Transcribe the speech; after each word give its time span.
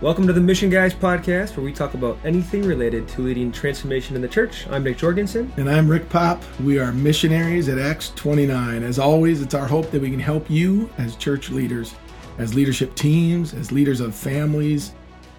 Welcome 0.00 0.28
to 0.28 0.32
the 0.32 0.40
Mission 0.40 0.70
Guys 0.70 0.94
podcast, 0.94 1.56
where 1.56 1.64
we 1.64 1.72
talk 1.72 1.94
about 1.94 2.18
anything 2.24 2.62
related 2.62 3.08
to 3.08 3.20
leading 3.20 3.50
transformation 3.50 4.14
in 4.14 4.22
the 4.22 4.28
church. 4.28 4.64
I'm 4.68 4.84
Nick 4.84 4.96
Jorgensen. 4.96 5.52
And 5.56 5.68
I'm 5.68 5.88
Rick 5.88 6.08
Pop. 6.08 6.40
We 6.62 6.78
are 6.78 6.92
missionaries 6.92 7.68
at 7.68 7.78
Acts 7.78 8.10
29. 8.14 8.84
As 8.84 9.00
always, 9.00 9.42
it's 9.42 9.54
our 9.54 9.66
hope 9.66 9.90
that 9.90 10.00
we 10.00 10.08
can 10.08 10.20
help 10.20 10.48
you 10.48 10.88
as 10.98 11.16
church 11.16 11.50
leaders, 11.50 11.96
as 12.38 12.54
leadership 12.54 12.94
teams, 12.94 13.54
as 13.54 13.72
leaders 13.72 13.98
of 13.98 14.14
families, 14.14 14.92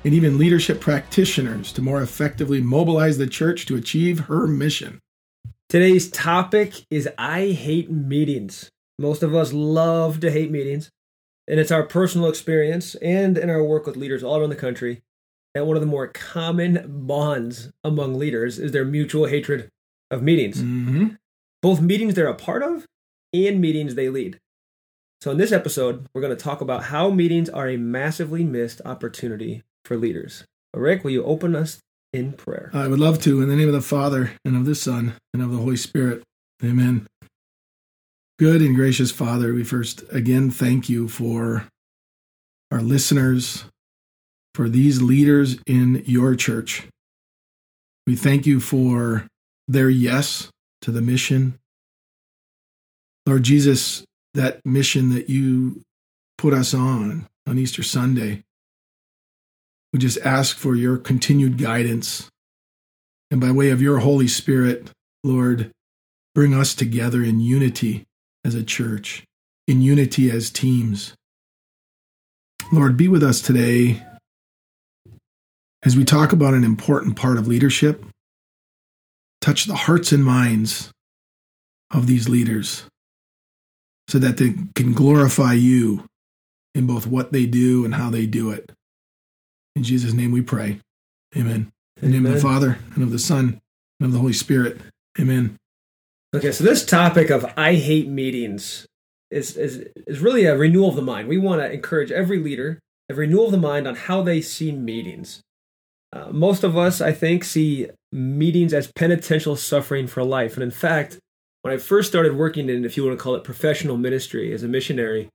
and 0.04 0.14
even 0.14 0.38
leadership 0.38 0.82
practitioners 0.82 1.72
to 1.72 1.82
more 1.82 2.02
effectively 2.02 2.62
mobilize 2.62 3.18
the 3.18 3.28
church 3.28 3.66
to 3.68 3.78
achieve 3.78 4.20
her 4.26 4.46
mission. 4.46 5.00
Today's 5.70 6.12
topic 6.12 6.84
is 6.92 7.08
I 7.18 7.52
hate 7.52 7.90
meetings. 7.90 8.70
Most 8.98 9.24
of 9.24 9.34
us 9.34 9.54
love 9.54 10.20
to 10.20 10.30
hate 10.30 10.52
meetings. 10.52 10.90
And 11.50 11.60
it's 11.60 11.72
our 11.72 11.84
personal 11.84 12.30
experience 12.30 12.94
and 12.96 13.38
in 13.38 13.50
our 13.50 13.64
work 13.64 13.88
with 13.88 13.98
leaders 13.98 14.24
all 14.24 14.38
around 14.38 14.52
the 14.52 14.56
country 14.56 15.02
that 15.56 15.66
one 15.66 15.76
of 15.76 15.82
the 15.82 15.88
more 15.88 16.08
common 16.08 16.86
bonds 16.88 17.72
among 17.84 18.14
leaders 18.14 18.60
is 18.60 18.72
their 18.72 18.86
mutual 18.86 19.26
hatred 19.26 19.70
of 20.12 20.22
meetings. 20.22 20.62
Mm-hmm. 20.62 21.08
Both 21.62 21.82
meetings 21.82 22.14
they're 22.14 22.28
a 22.28 22.36
part 22.36 22.62
of 22.62 22.86
and 23.34 23.60
meetings 23.60 23.96
they 23.96 24.10
lead. 24.10 24.40
So, 25.22 25.32
in 25.32 25.38
this 25.38 25.52
episode, 25.52 26.06
we're 26.14 26.22
going 26.22 26.36
to 26.36 26.42
talk 26.42 26.62
about 26.62 26.86
how 26.86 27.10
meetings 27.10 27.50
are 27.50 27.68
a 27.68 27.78
massively 27.78 28.46
missed 28.46 28.80
opportunity 28.86 29.64
for 29.84 29.98
leaders. 29.98 30.46
Rick, 30.74 31.04
will 31.04 31.12
you 31.12 31.26
open 31.26 31.56
us 31.56 31.80
in 32.14 32.34
prayer? 32.34 32.70
I 32.74 32.88
would 32.88 33.00
love 33.00 33.22
to. 33.24 33.42
In 33.42 33.50
the 33.50 33.56
name 33.56 33.68
of 33.68 33.74
the 33.74 33.82
Father, 33.82 34.32
and 34.46 34.56
of 34.56 34.66
the 34.66 34.76
Son, 34.76 35.16
and 35.34 35.44
of 35.44 35.52
the 35.52 35.58
Holy 35.58 35.76
Spirit. 35.76 36.24
Amen. 36.64 37.08
Good 38.40 38.62
and 38.62 38.74
gracious 38.74 39.12
Father, 39.12 39.54
we 39.54 39.66
first 39.66 40.02
again 40.14 40.50
thank 40.50 40.88
you 40.88 41.10
for 41.10 41.68
our 42.72 42.82
listeners, 42.82 43.66
for 44.56 44.70
these 44.70 45.02
leaders 45.02 45.58
in 45.68 46.04
your 46.06 46.36
church. 46.36 46.88
We 48.08 48.16
thank 48.16 48.46
you 48.46 48.62
for 48.62 49.28
their 49.68 49.90
yes 49.90 50.50
to 50.84 50.92
the 50.92 51.02
mission. 51.02 51.60
Lord 53.26 53.44
Jesus, 53.44 54.06
that 54.36 54.66
mission 54.66 55.10
that 55.10 55.30
you 55.30 55.82
put 56.38 56.54
us 56.54 56.74
on 56.74 57.28
on 57.46 57.60
Easter 57.60 57.84
Sunday, 57.84 58.44
we 59.92 60.00
just 60.00 60.18
ask 60.20 60.58
for 60.58 60.76
your 60.76 60.96
continued 60.96 61.58
guidance. 61.58 62.30
And 63.32 63.42
by 63.42 63.52
way 63.52 63.70
of 63.70 63.82
your 63.82 64.00
Holy 64.00 64.30
Spirit, 64.30 64.92
Lord, 65.26 65.72
bring 66.34 66.54
us 66.54 66.74
together 66.74 67.22
in 67.22 67.42
unity 67.42 68.06
as 68.44 68.56
a 68.56 68.64
church, 68.64 69.24
in 69.68 69.82
unity 69.82 70.32
as 70.32 70.50
teams. 70.50 71.14
Lord, 72.72 72.98
be 72.98 73.08
with 73.08 73.24
us 73.24 73.42
today 73.42 74.04
as 75.84 75.96
we 75.96 76.04
talk 76.04 76.32
about 76.32 76.54
an 76.54 76.64
important 76.64 77.16
part 77.16 77.38
of 77.38 77.48
leadership. 77.48 78.06
Touch 79.42 79.66
the 79.66 79.76
hearts 79.76 80.12
and 80.12 80.24
minds 80.24 80.92
of 81.92 82.08
these 82.08 82.28
leaders 82.30 82.84
so 84.08 84.20
that 84.20 84.38
they 84.38 84.54
can 84.76 84.94
glorify 84.94 85.54
you 85.54 86.06
in 86.76 86.86
both 86.86 87.08
what 87.08 87.32
they 87.32 87.46
do 87.46 87.86
and 87.86 87.96
how 87.96 88.10
they 88.10 88.26
do 88.26 88.52
it. 88.52 88.72
In 89.76 89.84
Jesus' 89.84 90.14
name 90.14 90.32
we 90.32 90.42
pray. 90.42 90.80
Amen. 91.38 91.72
In 92.02 92.12
the 92.12 92.18
name 92.18 92.26
of 92.26 92.34
the 92.34 92.42
Father, 92.42 92.80
and 92.96 93.04
of 93.04 93.12
the 93.12 93.20
Son, 93.20 93.60
and 94.00 94.08
of 94.08 94.12
the 94.12 94.20
Holy 94.20 94.34
Spirit. 94.34 94.80
Amen. 95.20 95.58
Okay, 96.36 96.52
so 96.52 96.64
this 96.64 96.86
topic 96.86 97.32
of 97.32 97.52
I 97.58 97.76
hate 97.76 98.08
meetings 98.08 98.86
is 99.32 99.58
is 99.58 99.86
is 100.08 100.20
really 100.20 100.46
a 100.46 100.58
renewal 100.58 100.90
of 100.90 100.96
the 100.96 101.02
mind. 101.02 101.28
We 101.28 101.38
want 101.38 101.62
to 101.62 101.72
encourage 101.72 102.12
every 102.12 102.40
leader 102.40 102.80
a 103.10 103.16
renewal 103.16 103.46
of 103.46 103.52
the 103.52 103.58
mind 103.58 103.88
on 103.88 103.96
how 103.96 104.22
they 104.22 104.40
see 104.40 104.72
meetings. 104.72 105.42
Uh, 106.14 106.28
most 106.32 106.64
of 106.64 106.78
us, 106.78 107.02
I 107.02 107.12
think, 107.12 107.44
see 107.44 107.90
meetings 108.12 108.74
as 108.74 108.92
penitential 108.92 109.56
suffering 109.56 110.08
for 110.08 110.24
life. 110.24 110.54
And 110.54 110.64
in 110.64 110.72
fact, 110.72 111.18
when 111.62 111.74
I 111.74 111.78
first 111.78 112.08
started 112.08 112.36
working 112.36 112.70
in, 112.70 112.86
if 112.86 112.96
you 112.96 113.06
want 113.06 113.18
to 113.18 113.24
call 113.24 113.36
it 113.36 113.44
professional 113.44 113.98
ministry 113.98 114.54
as 114.54 114.64
a 114.64 114.68
missionary, 114.68 115.30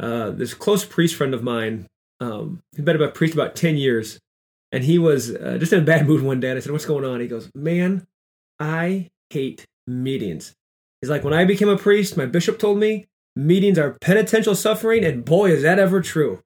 uh, 0.00 0.30
this 0.30 0.54
close 0.54 0.84
priest 0.84 1.14
friend 1.14 1.34
of 1.34 1.42
mine, 1.42 1.86
um, 2.20 2.60
he'd 2.74 2.84
been 2.84 3.00
a 3.00 3.08
priest 3.08 3.34
about 3.34 3.54
10 3.54 3.76
years, 3.76 4.18
and 4.72 4.84
he 4.84 4.98
was 4.98 5.34
uh, 5.34 5.56
just 5.58 5.72
in 5.72 5.80
a 5.80 5.84
bad 5.84 6.06
mood 6.06 6.22
one 6.22 6.40
day. 6.40 6.50
And 6.50 6.56
I 6.56 6.60
said, 6.60 6.72
What's 6.72 6.86
going 6.86 7.04
on? 7.04 7.20
He 7.20 7.28
goes, 7.28 7.50
Man, 7.54 8.06
I 8.58 9.08
hate 9.30 9.64
meetings. 9.90 10.54
He's 11.00 11.10
like, 11.10 11.24
when 11.24 11.34
I 11.34 11.44
became 11.44 11.68
a 11.68 11.76
priest, 11.76 12.16
my 12.16 12.26
bishop 12.26 12.58
told 12.58 12.78
me 12.78 13.06
meetings 13.34 13.78
are 13.78 13.96
penitential 14.00 14.54
suffering, 14.54 15.04
and 15.04 15.24
boy, 15.24 15.50
is 15.50 15.62
that 15.62 15.78
ever 15.78 16.00
true. 16.00 16.40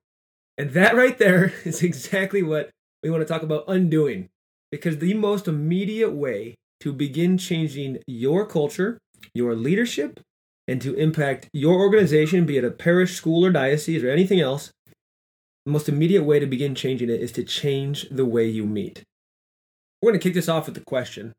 And 0.56 0.71
that 0.71 0.94
right 0.97 1.19
there 1.19 1.53
is 1.65 1.83
exactly 1.83 2.43
what 2.43 2.71
we 3.03 3.10
want 3.10 3.22
to 3.22 3.33
talk 3.33 3.43
about 3.43 3.65
undoing. 3.69 4.28
Because 4.71 4.99
the 4.99 5.15
most 5.15 5.47
immediate 5.47 6.12
way 6.12 6.56
to 6.81 6.93
begin 6.93 7.38
changing 7.38 7.99
your 8.06 8.47
culture, 8.47 8.99
your 9.34 9.54
leadership, 9.54 10.21
and 10.66 10.81
to 10.81 10.94
impact 10.94 11.49
your 11.53 11.75
organization, 11.75 12.47
be 12.47 12.56
it 12.56 12.65
a 12.65 12.71
parish, 12.71 13.15
school, 13.15 13.44
or 13.44 13.50
diocese, 13.50 14.03
or 14.03 14.10
anything 14.10 14.41
else, 14.41 14.72
the 15.66 15.72
most 15.72 15.88
immediate 15.88 16.25
way 16.25 16.38
to 16.38 16.47
begin 16.47 16.75
changing 16.75 17.09
it 17.09 17.21
is 17.21 17.33
to 17.33 17.44
change 17.44 18.09
the 18.10 18.25
way 18.25 18.47
you 18.47 18.66
meet. 18.66 19.03
We're 20.03 20.10
going 20.10 20.21
to 20.21 20.22
kick 20.22 20.34
this 20.34 20.49
off 20.49 20.66
with 20.66 20.75
the 20.75 20.84
question 20.84 21.33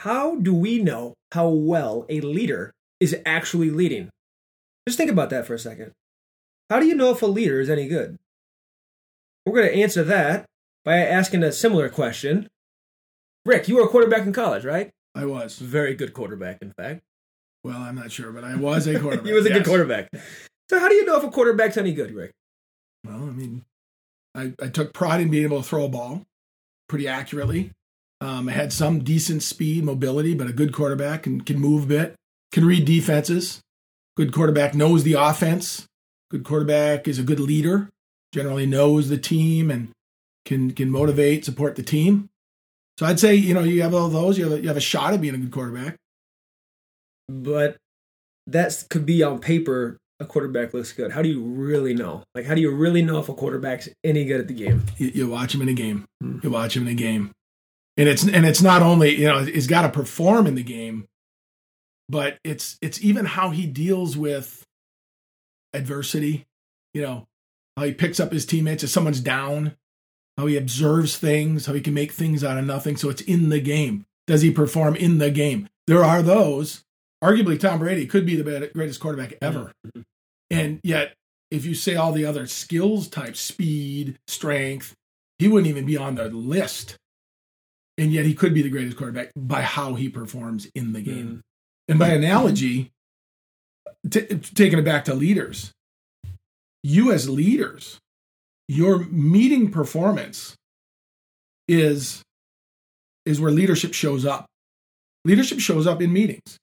how 0.00 0.36
do 0.36 0.54
we 0.54 0.78
know 0.78 1.12
how 1.32 1.48
well 1.48 2.06
a 2.08 2.22
leader 2.22 2.72
is 3.00 3.14
actually 3.26 3.68
leading? 3.68 4.08
Just 4.88 4.96
think 4.96 5.10
about 5.10 5.28
that 5.28 5.46
for 5.46 5.52
a 5.52 5.58
second. 5.58 5.92
How 6.70 6.80
do 6.80 6.86
you 6.86 6.94
know 6.94 7.10
if 7.10 7.20
a 7.20 7.26
leader 7.26 7.60
is 7.60 7.68
any 7.68 7.86
good? 7.86 8.16
We're 9.44 9.54
going 9.54 9.68
to 9.68 9.82
answer 9.82 10.02
that 10.04 10.46
by 10.86 10.96
asking 10.96 11.42
a 11.42 11.52
similar 11.52 11.90
question. 11.90 12.48
Rick, 13.44 13.68
you 13.68 13.76
were 13.76 13.84
a 13.84 13.88
quarterback 13.88 14.26
in 14.26 14.32
college, 14.32 14.64
right? 14.64 14.90
I 15.14 15.26
was. 15.26 15.58
Very 15.58 15.94
good 15.94 16.14
quarterback, 16.14 16.62
in 16.62 16.72
fact. 16.72 17.02
Well, 17.62 17.76
I'm 17.76 17.96
not 17.96 18.10
sure, 18.10 18.32
but 18.32 18.42
I 18.42 18.54
was 18.54 18.86
a 18.86 18.98
quarterback. 18.98 19.26
he 19.26 19.34
was 19.34 19.44
a 19.44 19.50
yes. 19.50 19.58
good 19.58 19.66
quarterback. 19.66 20.08
So, 20.70 20.78
how 20.78 20.88
do 20.88 20.94
you 20.94 21.04
know 21.04 21.18
if 21.18 21.24
a 21.24 21.30
quarterback's 21.30 21.76
any 21.76 21.92
good, 21.92 22.14
Rick? 22.14 22.32
Well, 23.04 23.16
I 23.16 23.32
mean, 23.32 23.64
I, 24.34 24.54
I 24.62 24.68
took 24.68 24.94
pride 24.94 25.20
in 25.20 25.30
being 25.30 25.44
able 25.44 25.60
to 25.60 25.68
throw 25.68 25.84
a 25.84 25.88
ball 25.88 26.24
pretty 26.88 27.06
accurately. 27.06 27.72
Um, 28.22 28.48
had 28.48 28.70
some 28.70 29.00
decent 29.00 29.42
speed, 29.42 29.82
mobility, 29.82 30.34
but 30.34 30.46
a 30.46 30.52
good 30.52 30.74
quarterback 30.74 31.26
and 31.26 31.44
can 31.46 31.58
move 31.58 31.84
a 31.84 31.86
bit, 31.86 32.14
can 32.52 32.66
read 32.66 32.84
defenses. 32.84 33.60
Good 34.14 34.32
quarterback 34.32 34.74
knows 34.74 35.04
the 35.04 35.14
offense. 35.14 35.86
Good 36.30 36.44
quarterback 36.44 37.08
is 37.08 37.18
a 37.18 37.22
good 37.22 37.40
leader, 37.40 37.88
generally 38.34 38.66
knows 38.66 39.08
the 39.08 39.16
team 39.16 39.70
and 39.70 39.88
can 40.44 40.72
can 40.72 40.90
motivate, 40.90 41.46
support 41.46 41.76
the 41.76 41.82
team. 41.82 42.28
So 42.98 43.06
I'd 43.06 43.18
say 43.18 43.34
you 43.34 43.54
know 43.54 43.62
you 43.62 43.80
have 43.80 43.94
all 43.94 44.08
those. 44.08 44.36
You 44.36 44.44
have 44.44 44.52
a, 44.52 44.60
you 44.60 44.68
have 44.68 44.76
a 44.76 44.80
shot 44.80 45.14
at 45.14 45.20
being 45.22 45.34
a 45.34 45.38
good 45.38 45.50
quarterback. 45.50 45.96
But 47.28 47.78
that 48.46 48.84
could 48.90 49.06
be 49.06 49.22
on 49.22 49.38
paper. 49.38 49.96
A 50.20 50.26
quarterback 50.26 50.74
looks 50.74 50.92
good. 50.92 51.12
How 51.12 51.22
do 51.22 51.30
you 51.30 51.40
really 51.40 51.94
know? 51.94 52.22
Like, 52.34 52.44
how 52.44 52.54
do 52.54 52.60
you 52.60 52.70
really 52.70 53.00
know 53.00 53.18
if 53.18 53.30
a 53.30 53.34
quarterback's 53.34 53.88
any 54.04 54.26
good 54.26 54.40
at 54.40 54.48
the 54.48 54.54
game? 54.54 54.84
You, 54.98 55.06
you 55.14 55.28
watch 55.28 55.54
him 55.54 55.62
in 55.62 55.70
a 55.70 55.72
game. 55.72 56.04
Mm-hmm. 56.22 56.40
You 56.42 56.50
watch 56.50 56.76
him 56.76 56.82
in 56.82 56.88
a 56.88 56.94
game 56.94 57.32
and 58.00 58.08
it's 58.08 58.26
and 58.26 58.46
it's 58.46 58.62
not 58.62 58.82
only 58.82 59.14
you 59.14 59.26
know 59.26 59.44
he's 59.44 59.66
got 59.66 59.82
to 59.82 59.90
perform 59.90 60.46
in 60.46 60.54
the 60.54 60.62
game 60.62 61.06
but 62.08 62.38
it's 62.42 62.78
it's 62.80 63.02
even 63.04 63.26
how 63.26 63.50
he 63.50 63.66
deals 63.66 64.16
with 64.16 64.66
adversity 65.74 66.46
you 66.94 67.02
know 67.02 67.28
how 67.76 67.84
he 67.84 67.92
picks 67.92 68.18
up 68.18 68.32
his 68.32 68.46
teammates 68.46 68.82
if 68.82 68.90
someone's 68.90 69.20
down 69.20 69.76
how 70.36 70.46
he 70.46 70.56
observes 70.56 71.18
things 71.18 71.66
how 71.66 71.74
he 71.74 71.80
can 71.80 71.92
make 71.92 72.12
things 72.12 72.42
out 72.42 72.56
of 72.56 72.64
nothing. 72.64 72.96
So 72.96 73.10
it's 73.10 73.20
in 73.20 73.50
the 73.50 73.60
game. 73.60 74.06
Does 74.26 74.40
he 74.40 74.50
perform 74.50 74.96
in 74.96 75.18
the 75.18 75.30
game? 75.30 75.68
There 75.86 76.02
are 76.02 76.22
those 76.22 76.84
arguably 77.22 77.60
tom 77.60 77.78
brady 77.80 78.06
could 78.06 78.24
be 78.24 78.40
the 78.40 78.70
greatest 78.72 79.00
quarterback 79.00 79.34
ever. 79.42 79.72
Mm-hmm. 79.86 80.00
and 80.50 80.80
yet 80.82 81.14
if 81.50 81.66
you 81.66 81.74
say 81.74 81.94
all 81.94 82.12
the 82.12 82.24
other 82.24 82.46
skills 82.46 83.08
type 83.08 83.36
speed 83.36 84.18
strength 84.26 84.94
he 85.38 85.48
wouldn't 85.48 85.68
even 85.68 85.84
be 85.84 85.98
on 85.98 86.14
the 86.14 86.28
list 86.28 86.96
and 88.00 88.12
yet 88.12 88.24
he 88.24 88.34
could 88.34 88.54
be 88.54 88.62
the 88.62 88.70
greatest 88.70 88.96
quarterback 88.96 89.30
by 89.36 89.60
how 89.60 89.94
he 89.94 90.08
performs 90.08 90.66
in 90.74 90.94
the 90.94 91.02
game. 91.02 91.26
Mm. 91.26 91.40
And 91.88 91.98
by 91.98 92.08
analogy, 92.08 92.92
t- 94.08 94.26
taking 94.54 94.78
it 94.78 94.84
back 94.84 95.04
to 95.04 95.14
leaders, 95.14 95.72
you 96.82 97.12
as 97.12 97.28
leaders, 97.28 97.98
your 98.68 99.00
meeting 99.00 99.70
performance 99.70 100.56
is 101.68 102.22
is 103.26 103.38
where 103.38 103.50
leadership 103.50 103.92
shows 103.92 104.24
up. 104.24 104.46
Leadership 105.26 105.60
shows 105.60 105.86
up 105.86 106.00
in 106.00 106.10
meetings. 106.10 106.56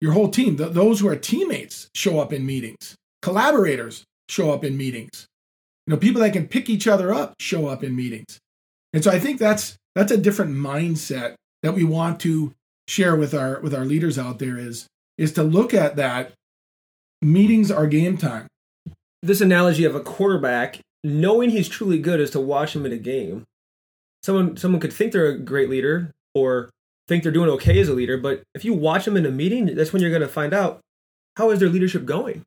Your 0.00 0.12
whole 0.12 0.30
team, 0.30 0.56
th- 0.56 0.72
those 0.72 1.00
who 1.00 1.08
are 1.08 1.16
teammates, 1.16 1.90
show 1.94 2.18
up 2.18 2.32
in 2.32 2.46
meetings. 2.46 2.96
Collaborators 3.20 4.04
show 4.30 4.52
up 4.52 4.64
in 4.64 4.76
meetings. 4.76 5.26
You 5.86 5.92
know, 5.92 5.98
people 5.98 6.22
that 6.22 6.32
can 6.32 6.48
pick 6.48 6.70
each 6.70 6.88
other 6.88 7.12
up 7.12 7.34
show 7.40 7.66
up 7.66 7.84
in 7.84 7.94
meetings. 7.94 8.38
And 8.94 9.04
so 9.04 9.10
I 9.10 9.18
think 9.18 9.38
that's 9.38 9.76
that's 9.98 10.12
a 10.12 10.16
different 10.16 10.54
mindset 10.54 11.34
that 11.62 11.74
we 11.74 11.84
want 11.84 12.20
to 12.20 12.54
share 12.86 13.16
with 13.16 13.34
our 13.34 13.60
with 13.60 13.74
our 13.74 13.84
leaders 13.84 14.18
out 14.18 14.38
there 14.38 14.56
is 14.56 14.86
is 15.16 15.32
to 15.32 15.42
look 15.42 15.74
at 15.74 15.96
that 15.96 16.32
meetings 17.20 17.70
are 17.70 17.86
game 17.86 18.16
time 18.16 18.46
this 19.22 19.40
analogy 19.40 19.84
of 19.84 19.94
a 19.94 20.00
quarterback 20.00 20.80
knowing 21.04 21.50
he's 21.50 21.68
truly 21.68 21.98
good 21.98 22.20
is 22.20 22.30
to 22.30 22.40
watch 22.40 22.74
him 22.74 22.86
in 22.86 22.92
a 22.92 22.98
game. 22.98 23.44
Someone 24.22 24.56
someone 24.56 24.80
could 24.80 24.92
think 24.92 25.12
they're 25.12 25.26
a 25.26 25.38
great 25.38 25.70
leader 25.70 26.12
or 26.34 26.70
think 27.06 27.22
they're 27.22 27.32
doing 27.32 27.50
okay 27.50 27.78
as 27.80 27.88
a 27.88 27.94
leader, 27.94 28.18
but 28.18 28.42
if 28.54 28.64
you 28.64 28.74
watch 28.74 29.04
them 29.04 29.16
in 29.16 29.24
a 29.24 29.30
meeting, 29.30 29.74
that's 29.74 29.92
when 29.92 30.02
you're 30.02 30.10
going 30.10 30.22
to 30.22 30.28
find 30.28 30.52
out 30.52 30.80
how 31.36 31.50
is 31.50 31.60
their 31.60 31.68
leadership 31.68 32.04
going. 32.04 32.42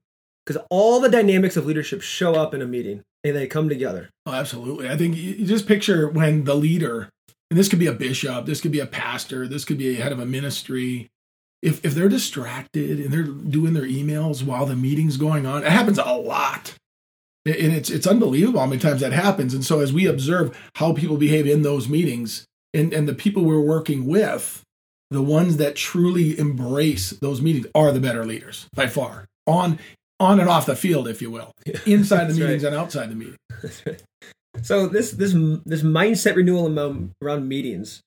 Because 0.46 0.62
all 0.70 1.00
the 1.00 1.10
dynamics 1.10 1.56
of 1.56 1.66
leadership 1.66 2.02
show 2.02 2.36
up 2.36 2.54
in 2.54 2.62
a 2.62 2.68
meeting 2.68 3.02
and 3.24 3.36
they 3.36 3.48
come 3.48 3.70
together. 3.70 4.10
Oh, 4.26 4.34
absolutely. 4.34 4.90
I 4.90 4.98
think 4.98 5.16
you 5.16 5.46
just 5.46 5.68
picture 5.68 6.10
when 6.10 6.44
the 6.44 6.56
leader, 6.56 7.10
and 7.52 7.60
this 7.60 7.68
could 7.68 7.80
be 7.80 7.88
a 7.88 7.94
bishop, 7.94 8.46
this 8.46 8.62
could 8.62 8.72
be 8.72 8.80
a 8.80 8.86
pastor, 8.86 9.46
this 9.46 9.66
could 9.66 9.78
be 9.78 9.90
a 9.90 10.02
head 10.02 10.14
of 10.14 10.20
a 10.20 10.26
ministry. 10.26 11.12
If 11.62 11.84
if 11.86 11.94
they're 11.94 12.08
distracted 12.08 12.98
and 12.98 13.12
they're 13.12 13.24
doing 13.24 13.74
their 13.74 13.84
emails 13.84 14.42
while 14.42 14.66
the 14.66 14.76
meeting's 14.76 15.18
going 15.18 15.46
on, 15.46 15.64
it 15.64 15.70
happens 15.72 16.00
a 16.00 16.14
lot. 16.14 16.76
And 17.46 17.74
it's 17.74 17.90
it's 17.90 18.08
unbelievable 18.08 18.62
how 18.62 18.68
many 18.68 18.82
times 18.82 19.02
that 19.02 19.12
happens. 19.12 19.54
And 19.54 19.66
so 19.66 19.82
as 19.82 19.92
we 19.92 20.06
observe 20.08 20.58
how 20.76 20.94
people 20.94 21.18
behave 21.18 21.46
in 21.46 21.62
those 21.62 21.90
meetings 21.90 22.46
and, 22.74 22.94
and 22.94 23.06
the 23.06 23.14
people 23.14 23.44
we're 23.44 23.60
working 23.60 24.06
with, 24.06 24.64
the 25.10 25.22
ones 25.22 25.58
that 25.58 25.76
truly 25.76 26.40
embrace 26.40 27.10
those 27.10 27.42
meetings 27.42 27.68
are 27.76 27.92
the 27.92 28.00
better 28.00 28.26
leaders 28.26 28.68
by 28.74 28.88
far. 28.88 29.26
On 29.46 29.78
on 30.22 30.40
and 30.40 30.48
off 30.48 30.68
the 30.68 30.76
field, 30.78 31.06
if 31.06 31.22
you 31.22 31.30
will, 31.30 31.52
inside 31.86 32.30
the 32.30 32.34
meetings 32.34 32.64
right. 32.64 32.72
and 32.72 32.82
outside 32.82 33.10
the 33.10 33.16
meeting. 33.16 33.38
So 34.64 34.88
this 34.88 35.12
this 35.12 35.34
this 35.66 35.82
mindset 35.82 36.36
renewal 36.36 36.78
um, 36.80 37.12
around 37.22 37.48
meetings. 37.48 38.02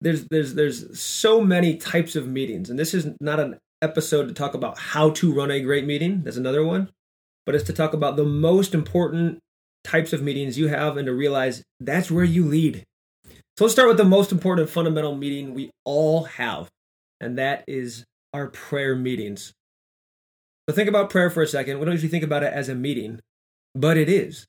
There's 0.00 0.24
there's 0.24 0.54
there's 0.54 0.98
so 0.98 1.40
many 1.40 1.76
types 1.76 2.16
of 2.16 2.28
meetings, 2.28 2.70
and 2.70 2.78
this 2.78 2.94
is 2.94 3.08
not 3.20 3.40
an 3.40 3.58
episode 3.82 4.28
to 4.28 4.34
talk 4.34 4.54
about 4.54 4.78
how 4.78 5.10
to 5.10 5.32
run 5.32 5.50
a 5.50 5.60
great 5.60 5.86
meeting. 5.86 6.22
That's 6.22 6.36
another 6.36 6.64
one, 6.64 6.90
but 7.44 7.54
it's 7.54 7.64
to 7.64 7.72
talk 7.72 7.92
about 7.92 8.16
the 8.16 8.24
most 8.24 8.74
important 8.74 9.38
types 9.84 10.12
of 10.12 10.22
meetings 10.22 10.58
you 10.58 10.68
have, 10.68 10.96
and 10.96 11.06
to 11.06 11.14
realize 11.14 11.62
that's 11.80 12.10
where 12.10 12.24
you 12.24 12.44
lead. 12.44 12.84
So 13.56 13.64
let's 13.64 13.72
start 13.72 13.88
with 13.88 13.96
the 13.96 14.04
most 14.04 14.32
important 14.32 14.68
fundamental 14.68 15.16
meeting 15.16 15.54
we 15.54 15.70
all 15.84 16.24
have, 16.24 16.68
and 17.20 17.38
that 17.38 17.64
is 17.66 18.04
our 18.34 18.48
prayer 18.48 18.94
meetings. 18.94 19.54
So 20.68 20.74
think 20.74 20.88
about 20.88 21.10
prayer 21.10 21.30
for 21.30 21.42
a 21.42 21.46
second. 21.46 21.78
We 21.78 21.84
don't 21.86 21.94
usually 21.94 22.10
think 22.10 22.24
about 22.24 22.42
it 22.42 22.52
as 22.52 22.68
a 22.68 22.74
meeting, 22.74 23.20
but 23.74 23.96
it 23.96 24.10
is. 24.10 24.46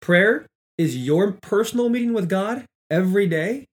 Prayer 0.00 0.46
is 0.78 0.96
your 0.96 1.32
personal 1.32 1.88
meeting 1.88 2.12
with 2.12 2.28
God 2.28 2.64
every 2.90 3.26
day. 3.26 3.66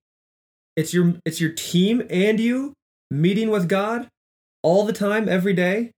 It's 0.76 0.94
your 0.94 1.14
it's 1.24 1.40
your 1.40 1.52
team 1.52 2.02
and 2.10 2.38
you 2.40 2.74
meeting 3.10 3.50
with 3.50 3.68
God 3.68 4.08
all 4.62 4.84
the 4.84 4.92
time 4.92 5.28
every 5.28 5.52
day. 5.52 5.92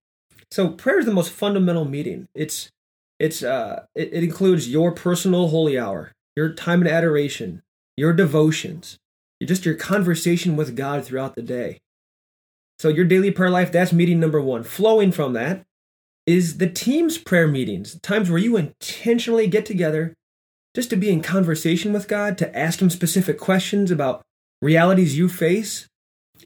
So 0.51 0.69
prayer 0.69 0.99
is 0.99 1.07
the 1.07 1.13
most 1.13 1.33
fundamental 1.33 1.85
meeting. 1.85 2.29
It's 2.35 2.71
it's 3.19 3.43
uh 3.43 3.85
it, 3.95 4.13
it 4.13 4.25
includes 4.25 4.69
your 4.69 4.93
personal 4.93 5.49
holy 5.49 5.79
hour, 5.79 6.13
your 6.37 6.53
time 6.53 6.83
in 6.83 6.89
adoration, 6.89 7.63
your 7.97 8.13
devotions, 8.13 8.99
just 9.43 9.65
your 9.65 9.75
conversation 9.75 10.57
with 10.57 10.77
God 10.77 11.05
throughout 11.05 11.35
the 11.35 11.43
day. 11.43 11.79
So 12.79 12.89
your 12.89 13.05
daily 13.05 13.31
prayer 13.31 13.51
life, 13.51 13.71
that's 13.71 13.93
meeting 13.93 14.19
number 14.19 14.41
1. 14.41 14.65
Flowing 14.65 15.13
from 15.13 15.35
that 15.35 15.63
is 16.27 16.59
the 16.59 16.69
team's 16.69 17.19
prayer 17.19 17.47
meetings, 17.47 17.99
times 18.01 18.29
where 18.29 18.39
you 18.39 18.57
intentionally 18.57 19.47
get 19.47 19.67
together 19.67 20.15
just 20.75 20.91
to 20.91 20.97
be 20.97 21.11
in 21.11 21.23
conversation 21.23 21.93
with 21.93 22.09
God, 22.09 22.39
to 22.39 22.59
ask 22.59 22.81
Him 22.81 22.91
specific 22.91 23.39
questions 23.39 23.91
about 23.91 24.23
realities 24.61 25.17
you 25.19 25.29
face. 25.29 25.87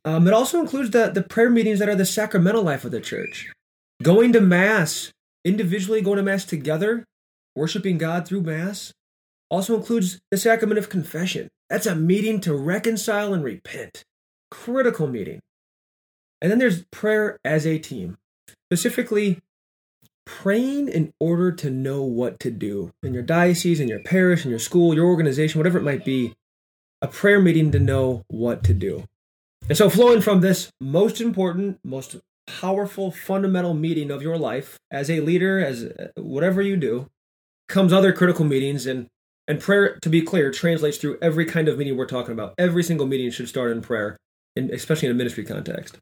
Um, 0.05 0.27
it 0.27 0.35
also 0.35 0.61
includes 0.61 0.91
the, 0.91 1.11
the 1.11 1.23
prayer 1.23 1.51
meetings 1.51 1.79
that 1.79 1.89
are 1.89 1.95
the 1.95 2.07
sacramental 2.07 2.63
life 2.63 2.85
of 2.85 2.91
the 2.91 3.01
church. 3.01 3.53
Going 4.03 4.33
to 4.33 4.41
Mass, 4.41 5.13
individually 5.45 6.01
going 6.01 6.17
to 6.19 6.23
Mass 6.23 6.45
together, 6.45 7.05
worshiping 7.55 7.99
God 7.99 8.27
through 8.27 8.43
Mass, 8.43 8.93
also 9.49 9.77
includes 9.77 10.19
the 10.31 10.37
sacrament 10.37 10.79
of 10.79 10.89
confession. 10.89 11.49
That's 11.71 11.87
a 11.87 11.95
meeting 11.95 12.41
to 12.43 12.55
reconcile 12.55 13.33
and 13.33 13.43
repent. 13.43 14.03
Critical 14.51 15.07
meeting. 15.07 15.41
And 16.41 16.51
then 16.51 16.59
there's 16.59 16.85
prayer 16.91 17.39
as 17.45 17.67
a 17.67 17.79
team, 17.79 18.19
specifically 18.71 19.41
praying 20.27 20.89
in 20.89 21.13
order 21.19 21.51
to 21.53 21.71
know 21.71 22.03
what 22.03 22.39
to 22.41 22.51
do 22.51 22.93
in 23.03 23.15
your 23.15 23.23
diocese, 23.23 23.81
in 23.81 23.89
your 23.89 24.01
parish, 24.01 24.45
in 24.45 24.51
your 24.51 24.59
school, 24.59 24.95
your 24.95 25.07
organization, 25.07 25.59
whatever 25.59 25.79
it 25.79 25.85
might 25.85 26.05
be, 26.05 26.35
a 27.01 27.09
prayer 27.09 27.41
meeting 27.41 27.71
to 27.73 27.79
know 27.79 28.25
what 28.29 28.63
to 28.65 28.75
do. 28.75 29.05
And 29.69 29.79
so, 29.79 29.89
flowing 29.89 30.21
from 30.21 30.41
this 30.41 30.71
most 30.81 31.21
important, 31.21 31.79
most 31.83 32.17
powerful, 32.47 33.11
fundamental 33.11 33.75
meeting 33.75 34.11
of 34.11 34.23
your 34.23 34.37
life 34.37 34.79
as 34.91 35.11
a 35.11 35.21
leader, 35.21 35.65
as 35.65 35.85
uh, 35.85 36.09
whatever 36.17 36.63
you 36.63 36.77
do, 36.77 37.09
comes 37.69 37.93
other 37.93 38.13
critical 38.13 38.45
meetings. 38.45 38.87
And, 38.87 39.07
and 39.49 39.61
prayer, 39.61 39.99
to 40.03 40.09
be 40.09 40.23
clear, 40.23 40.51
translates 40.51 40.99
through 40.99 41.19
every 41.23 41.47
kind 41.47 41.69
of 41.69 41.79
meeting 41.79 41.97
we're 41.97 42.07
talking 42.07 42.33
about. 42.33 42.55
Every 42.59 42.83
single 42.83 43.07
meeting 43.07 43.31
should 43.31 43.49
start 43.49 43.73
in 43.73 43.81
prayer, 43.81 44.17
and 44.55 44.71
especially 44.71 45.09
in 45.09 45.15
a 45.15 45.19
ministry 45.19 45.45
context. 45.45 45.99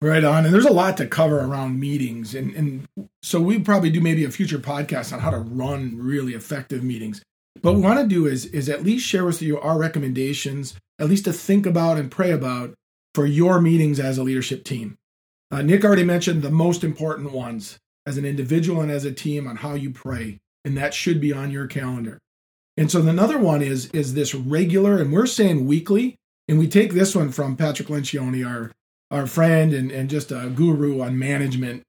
Right 0.00 0.22
on. 0.22 0.44
And 0.44 0.54
there's 0.54 0.64
a 0.64 0.72
lot 0.72 0.96
to 0.98 1.06
cover 1.06 1.40
around 1.40 1.80
meetings. 1.80 2.34
And, 2.34 2.54
and 2.54 2.88
so 3.22 3.40
we 3.40 3.58
probably 3.58 3.90
do 3.90 4.00
maybe 4.00 4.24
a 4.24 4.30
future 4.30 4.58
podcast 4.58 5.12
on 5.12 5.18
how 5.18 5.30
to 5.30 5.38
run 5.38 5.98
really 5.98 6.34
effective 6.34 6.84
meetings. 6.84 7.20
But 7.60 7.72
what 7.72 7.74
we 7.76 7.80
want 7.82 8.00
to 8.00 8.06
do 8.06 8.26
is, 8.26 8.46
is 8.46 8.68
at 8.68 8.84
least 8.84 9.04
share 9.04 9.24
with 9.24 9.42
you 9.42 9.58
our 9.58 9.76
recommendations, 9.76 10.76
at 11.00 11.08
least 11.08 11.24
to 11.24 11.32
think 11.32 11.66
about 11.66 11.98
and 11.98 12.10
pray 12.10 12.30
about 12.30 12.74
for 13.14 13.26
your 13.26 13.60
meetings 13.60 13.98
as 13.98 14.18
a 14.18 14.22
leadership 14.22 14.62
team. 14.62 14.96
Uh, 15.50 15.62
Nick 15.62 15.84
already 15.84 16.04
mentioned 16.04 16.42
the 16.42 16.50
most 16.50 16.84
important 16.84 17.32
ones 17.32 17.78
as 18.06 18.16
an 18.16 18.24
individual 18.24 18.80
and 18.80 18.92
as 18.92 19.04
a 19.04 19.12
team 19.12 19.48
on 19.48 19.56
how 19.56 19.74
you 19.74 19.90
pray. 19.90 20.38
And 20.64 20.76
that 20.76 20.94
should 20.94 21.20
be 21.20 21.32
on 21.32 21.50
your 21.50 21.66
calendar. 21.66 22.18
And 22.76 22.90
so 22.90 23.04
another 23.04 23.38
one 23.38 23.62
is, 23.62 23.86
is 23.86 24.14
this 24.14 24.34
regular, 24.34 24.98
and 24.98 25.12
we're 25.12 25.26
saying 25.26 25.66
weekly. 25.66 26.14
And 26.46 26.58
we 26.58 26.68
take 26.68 26.92
this 26.92 27.16
one 27.16 27.30
from 27.32 27.56
Patrick 27.56 27.88
Lencioni, 27.88 28.46
our 28.46 28.70
our 29.10 29.26
friend 29.26 29.72
and, 29.72 29.90
and 29.90 30.10
just 30.10 30.30
a 30.30 30.50
guru 30.54 31.00
on 31.00 31.18
management 31.18 31.82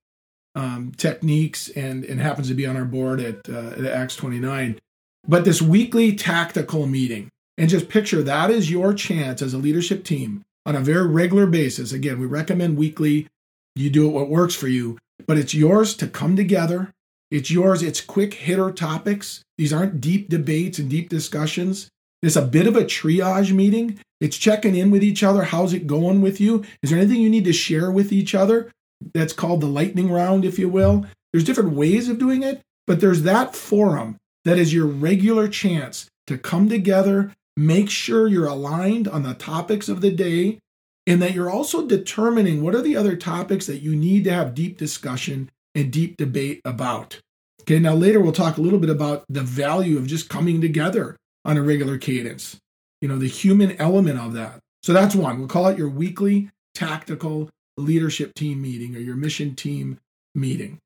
um, 0.56 0.92
techniques 0.98 1.70
and, 1.70 2.04
and 2.04 2.20
happens 2.20 2.48
to 2.48 2.54
be 2.54 2.66
on 2.66 2.76
our 2.76 2.86
board 2.86 3.20
at, 3.20 3.50
uh, 3.50 3.74
at 3.78 3.86
Acts 3.86 4.16
29. 4.16 4.80
But 5.28 5.46
this 5.46 5.62
weekly 5.62 6.16
tactical 6.16 6.88
meeting, 6.88 7.30
and 7.58 7.70
just 7.70 7.90
picture 7.90 8.24
that 8.24 8.50
is 8.50 8.72
your 8.72 8.94
chance 8.94 9.42
as 9.42 9.54
a 9.54 9.58
leadership 9.58 10.04
team 10.04 10.44
on 10.66 10.76
a 10.76 10.80
very 10.80 11.08
regular 11.08 11.46
basis. 11.46 11.92
Again, 11.92 12.20
we 12.20 12.26
recommend 12.26 12.78
weekly. 12.78 13.28
You 13.76 13.90
do 13.90 14.08
it 14.08 14.14
what 14.14 14.30
works 14.30 14.56
for 14.56 14.68
you, 14.68 14.98
but 15.28 15.38
it's 15.38 15.54
yours 15.54 15.96
to 15.98 16.08
come 16.08 16.36
together. 16.36 16.92
It's 17.32 17.52
yours. 17.52 17.84
It's 17.84 18.02
quick 18.02 18.34
hitter 18.34 18.72
topics. 18.72 19.44
These 19.58 19.74
aren't 19.74 20.02
deep 20.02 20.30
debates 20.30 20.80
and 20.80 20.90
deep 20.90 21.10
discussions. 21.10 21.90
It's 22.22 22.36
a 22.36 22.42
bit 22.42 22.68
of 22.68 22.76
a 22.76 22.84
triage 22.84 23.54
meeting. 23.54 24.00
It's 24.20 24.38
checking 24.38 24.76
in 24.76 24.92
with 24.92 25.04
each 25.04 25.24
other. 25.24 25.44
How's 25.44 25.74
it 25.74 25.88
going 25.88 26.22
with 26.22 26.42
you? 26.42 26.66
Is 26.84 26.90
there 26.90 27.00
anything 27.00 27.22
you 27.22 27.30
need 27.30 27.46
to 27.46 27.54
share 27.54 27.90
with 27.90 28.12
each 28.12 28.36
other? 28.36 28.72
That's 29.14 29.34
called 29.34 29.62
the 29.62 29.68
lightning 29.68 30.12
round, 30.12 30.44
if 30.44 30.60
you 30.60 30.68
will. 30.68 31.06
There's 31.32 31.46
different 31.46 31.72
ways 31.72 32.10
of 32.10 32.20
doing 32.20 32.44
it, 32.44 32.62
but 32.86 33.00
there's 33.00 33.22
that 33.24 33.56
forum 33.56 34.18
that 34.44 34.58
is 34.58 34.74
your 34.74 34.86
regular 34.86 35.48
chance 35.48 36.10
to 36.28 36.38
come 36.38 36.68
together, 36.68 37.34
make 37.56 37.90
sure 37.90 38.28
you're 38.28 38.48
aligned 38.48 39.08
on 39.08 39.24
the 39.24 39.34
topics 39.34 39.88
of 39.88 40.02
the 40.02 40.12
day, 40.12 40.60
and 41.08 41.22
that 41.22 41.34
you're 41.34 41.50
also 41.50 41.88
determining 41.88 42.62
what 42.62 42.76
are 42.76 42.82
the 42.82 42.98
other 42.98 43.16
topics 43.16 43.66
that 43.68 43.82
you 43.82 43.96
need 43.96 44.26
to 44.26 44.34
have 44.34 44.54
deep 44.54 44.78
discussion 44.78 45.50
and 45.74 45.92
deep 45.92 46.18
debate 46.18 46.62
about. 46.66 47.20
Okay, 47.62 47.80
now 47.80 47.94
later 47.94 48.20
we'll 48.20 48.32
talk 48.32 48.58
a 48.58 48.62
little 48.62 48.80
bit 48.80 48.90
about 48.90 49.24
the 49.30 49.42
value 49.42 49.98
of 49.98 50.08
just 50.08 50.30
coming 50.30 50.60
together 50.60 51.16
on 51.50 51.58
a 51.58 51.64
regular 51.64 51.98
cadence. 51.98 52.58
You 53.02 53.08
know, 53.08 53.18
the 53.18 53.28
human 53.28 53.76
element 53.78 54.20
of 54.20 54.34
that. 54.34 54.60
So 54.84 54.94
that's 54.94 55.16
one. 55.16 55.40
We'll 55.40 55.48
call 55.48 55.66
it 55.68 55.80
your 55.80 55.90
weekly 55.90 56.52
tactical 56.76 57.50
leadership 57.76 58.36
team 58.36 58.62
meeting 58.62 58.96
or 58.96 59.00
your 59.00 59.16
mission 59.16 59.56
team 59.56 59.98
meeting. 60.36 60.78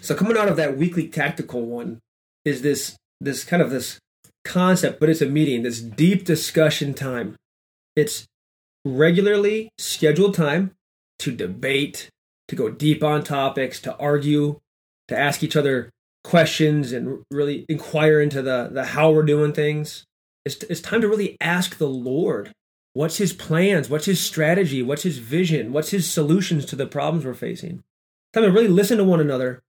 So 0.00 0.14
coming 0.14 0.38
out 0.38 0.48
of 0.48 0.56
that 0.56 0.78
weekly 0.78 1.08
tactical 1.08 1.66
one 1.66 2.00
is 2.46 2.62
this 2.62 2.96
this 3.20 3.44
kind 3.44 3.60
of 3.60 3.68
this 3.68 3.98
concept, 4.46 4.98
but 4.98 5.10
it's 5.10 5.20
a 5.20 5.26
meeting, 5.26 5.62
this 5.62 5.80
deep 5.80 6.24
discussion 6.24 6.94
time. 6.94 7.36
It's 7.96 8.24
regularly 8.84 9.68
scheduled 9.76 10.34
time 10.34 10.72
to 11.18 11.32
debate, 11.32 12.08
to 12.48 12.56
go 12.56 12.70
deep 12.70 13.04
on 13.04 13.24
topics, 13.24 13.78
to 13.80 13.94
argue, 13.98 14.58
to 15.08 15.18
ask 15.18 15.42
each 15.42 15.56
other 15.56 15.90
questions 16.26 16.90
and 16.92 17.22
really 17.30 17.64
inquire 17.68 18.20
into 18.20 18.42
the, 18.42 18.68
the 18.72 18.84
how 18.84 19.12
we're 19.12 19.22
doing 19.22 19.52
things. 19.52 20.04
It's, 20.44 20.56
it's 20.64 20.80
time 20.80 21.00
to 21.00 21.08
really 21.08 21.36
ask 21.40 21.78
the 21.78 21.88
Lord 21.88 22.52
what's 22.94 23.18
his 23.18 23.32
plans, 23.32 23.88
what's 23.88 24.06
his 24.06 24.20
strategy, 24.20 24.82
what's 24.82 25.04
his 25.04 25.18
vision, 25.18 25.72
what's 25.72 25.90
his 25.90 26.10
solutions 26.10 26.66
to 26.66 26.76
the 26.76 26.86
problems 26.86 27.24
we're 27.24 27.34
facing. 27.34 27.84
Time 28.32 28.42
to 28.42 28.50
really 28.50 28.66
listen 28.66 28.98
to 28.98 29.04
one 29.04 29.20
another. 29.20 29.62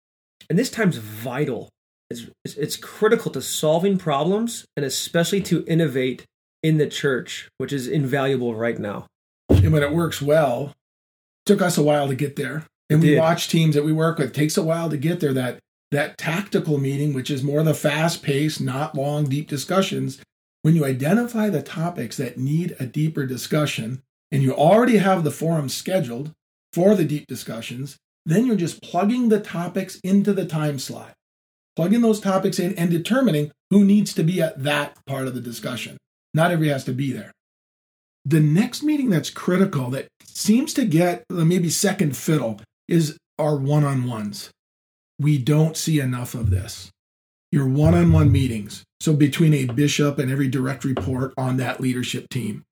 And 0.49 0.57
this 0.57 0.71
time's 0.71 0.97
vital. 0.97 1.69
It's, 2.09 2.25
it's, 2.43 2.55
it's 2.55 2.75
critical 2.75 3.31
to 3.31 3.41
solving 3.41 3.99
problems 3.99 4.65
and 4.75 4.83
especially 4.85 5.41
to 5.41 5.63
innovate 5.67 6.25
in 6.63 6.77
the 6.77 6.87
church, 6.87 7.49
which 7.59 7.71
is 7.71 7.87
invaluable 7.87 8.55
right 8.55 8.79
now. 8.79 9.05
And 9.49 9.71
when 9.71 9.83
it 9.83 9.91
works 9.91 10.23
well, 10.23 10.73
it 10.73 11.45
took 11.45 11.61
us 11.61 11.77
a 11.77 11.83
while 11.83 12.07
to 12.07 12.15
get 12.15 12.35
there. 12.35 12.65
And 12.89 13.01
we 13.01 13.19
watch 13.19 13.47
teams 13.47 13.75
that 13.75 13.85
we 13.85 13.93
work 13.93 14.17
with, 14.17 14.29
it 14.29 14.33
takes 14.33 14.57
a 14.57 14.63
while 14.63 14.89
to 14.89 14.97
get 14.97 15.19
there 15.19 15.33
that 15.33 15.59
that 15.91 16.17
tactical 16.17 16.77
meeting, 16.77 17.13
which 17.13 17.31
is 17.31 17.43
more 17.43 17.63
the 17.63 17.73
fast 17.73 18.21
paced, 18.21 18.59
not 18.59 18.95
long, 18.95 19.25
deep 19.25 19.47
discussions, 19.47 20.21
when 20.61 20.75
you 20.75 20.85
identify 20.85 21.49
the 21.49 21.61
topics 21.61 22.17
that 22.17 22.37
need 22.37 22.75
a 22.79 22.85
deeper 22.85 23.25
discussion 23.25 24.01
and 24.31 24.43
you 24.43 24.53
already 24.53 24.97
have 24.97 25.23
the 25.23 25.31
forum 25.31 25.69
scheduled 25.69 26.31
for 26.73 26.95
the 26.95 27.05
deep 27.05 27.25
discussions, 27.27 27.97
then 28.25 28.45
you're 28.45 28.57
just 28.57 28.81
plugging 28.81 29.29
the 29.29 29.39
topics 29.39 29.99
into 30.03 30.33
the 30.33 30.45
time 30.45 30.77
slot, 30.77 31.13
plugging 31.75 32.01
those 32.01 32.19
topics 32.19 32.59
in 32.59 32.75
and 32.75 32.89
determining 32.89 33.51
who 33.69 33.85
needs 33.85 34.13
to 34.13 34.23
be 34.23 34.41
at 34.41 34.61
that 34.63 34.97
part 35.05 35.27
of 35.27 35.35
the 35.35 35.41
discussion. 35.41 35.97
Not 36.33 36.51
everybody 36.51 36.71
has 36.71 36.83
to 36.85 36.93
be 36.93 37.13
there. 37.13 37.31
The 38.25 38.41
next 38.41 38.83
meeting 38.83 39.09
that's 39.09 39.29
critical 39.29 39.89
that 39.91 40.09
seems 40.25 40.73
to 40.73 40.85
get 40.85 41.23
uh, 41.31 41.45
maybe 41.45 41.69
second 41.69 42.17
fiddle 42.17 42.59
is 42.89 43.17
our 43.39 43.55
one 43.55 43.85
on 43.85 44.05
ones. 44.05 44.49
We 45.19 45.37
don't 45.37 45.77
see 45.77 45.99
enough 45.99 46.33
of 46.33 46.49
this. 46.49 46.91
Your 47.51 47.67
one 47.67 47.93
on 47.93 48.11
one 48.11 48.31
meetings. 48.31 48.83
So, 48.99 49.13
between 49.13 49.53
a 49.53 49.65
bishop 49.65 50.19
and 50.19 50.31
every 50.31 50.47
direct 50.47 50.83
report 50.83 51.33
on 51.37 51.57
that 51.57 51.79
leadership 51.79 52.29
team, 52.29 52.63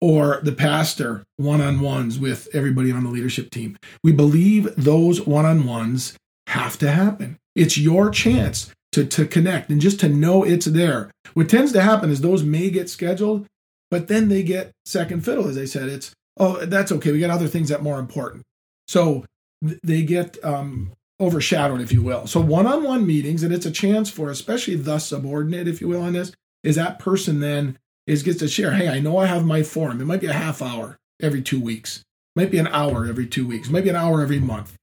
or 0.00 0.40
the 0.42 0.52
pastor 0.52 1.24
one 1.36 1.60
on 1.60 1.80
ones 1.80 2.18
with 2.18 2.48
everybody 2.52 2.92
on 2.92 3.04
the 3.04 3.10
leadership 3.10 3.50
team. 3.50 3.76
We 4.02 4.12
believe 4.12 4.74
those 4.76 5.26
one 5.26 5.46
on 5.46 5.66
ones 5.66 6.16
have 6.48 6.78
to 6.78 6.90
happen. 6.90 7.38
It's 7.54 7.78
your 7.78 8.10
chance 8.10 8.70
to, 8.92 9.04
to 9.04 9.26
connect 9.26 9.70
and 9.70 9.80
just 9.80 10.00
to 10.00 10.08
know 10.08 10.44
it's 10.44 10.66
there. 10.66 11.10
What 11.34 11.48
tends 11.48 11.72
to 11.72 11.82
happen 11.82 12.10
is 12.10 12.20
those 12.20 12.42
may 12.42 12.70
get 12.70 12.90
scheduled, 12.90 13.46
but 13.90 14.08
then 14.08 14.28
they 14.28 14.42
get 14.42 14.72
second 14.84 15.24
fiddle, 15.24 15.48
as 15.48 15.58
I 15.58 15.64
said. 15.64 15.88
It's, 15.88 16.12
oh, 16.36 16.64
that's 16.66 16.92
okay. 16.92 17.12
We 17.12 17.20
got 17.20 17.30
other 17.30 17.48
things 17.48 17.70
that 17.70 17.80
are 17.80 17.84
more 17.84 17.98
important. 17.98 18.42
So 18.88 19.24
they 19.60 20.02
get 20.02 20.42
um, 20.44 20.92
overshadowed, 21.20 21.80
if 21.80 21.92
you 21.92 22.02
will. 22.02 22.26
So 22.26 22.40
one 22.40 22.66
on 22.66 22.82
one 22.82 23.06
meetings, 23.06 23.42
and 23.42 23.52
it's 23.52 23.66
a 23.66 23.70
chance 23.70 24.10
for, 24.10 24.30
especially 24.30 24.76
the 24.76 24.98
subordinate, 24.98 25.68
if 25.68 25.80
you 25.80 25.88
will, 25.88 26.02
on 26.02 26.12
this, 26.12 26.32
is 26.62 26.76
that 26.76 26.98
person 26.98 27.40
then 27.40 27.78
is 28.06 28.22
gets 28.22 28.38
to 28.38 28.48
share, 28.48 28.72
hey, 28.72 28.88
I 28.88 29.00
know 29.00 29.18
I 29.18 29.26
have 29.26 29.44
my 29.44 29.62
forum. 29.62 30.00
It 30.00 30.06
might 30.06 30.20
be 30.20 30.26
a 30.26 30.32
half 30.32 30.62
hour 30.62 30.98
every 31.20 31.42
two 31.42 31.60
weeks, 31.60 31.98
it 31.98 32.40
might 32.40 32.50
be 32.50 32.58
an 32.58 32.68
hour 32.68 33.06
every 33.06 33.26
two 33.26 33.46
weeks, 33.46 33.68
maybe 33.68 33.88
an 33.88 33.96
hour 33.96 34.20
every 34.20 34.40
month. 34.40 34.74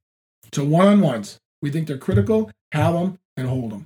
So 0.51 0.63
one 0.63 0.87
on 0.87 1.01
ones, 1.01 1.37
we 1.61 1.69
think 1.69 1.87
they're 1.87 1.97
critical, 1.97 2.51
have 2.71 2.93
them 2.93 3.19
and 3.37 3.47
hold 3.47 3.71
them. 3.71 3.85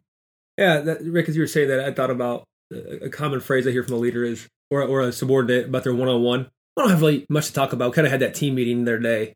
Yeah, 0.57 0.79
that, 0.79 1.01
Rick, 1.01 1.29
as 1.29 1.35
you 1.35 1.43
were 1.43 1.47
saying 1.47 1.67
that, 1.67 1.81
I 1.81 1.91
thought 1.91 2.09
about 2.09 2.45
uh, 2.73 3.05
a 3.05 3.09
common 3.09 3.41
phrase 3.41 3.67
I 3.67 3.71
hear 3.71 3.83
from 3.83 3.95
a 3.95 3.99
leader 3.99 4.23
is, 4.23 4.47
or, 4.71 4.81
or 4.81 5.01
a 5.01 5.11
subordinate 5.11 5.67
about 5.67 5.83
their 5.83 5.93
one 5.93 6.07
on 6.07 6.23
one. 6.23 6.47
I 6.75 6.81
don't 6.81 6.89
have 6.89 7.01
really 7.01 7.25
much 7.29 7.47
to 7.47 7.53
talk 7.53 7.73
about. 7.73 7.93
Kind 7.93 8.05
of 8.05 8.11
had 8.11 8.21
that 8.21 8.35
team 8.35 8.55
meeting 8.55 8.85
their 8.85 8.99
day. 8.99 9.33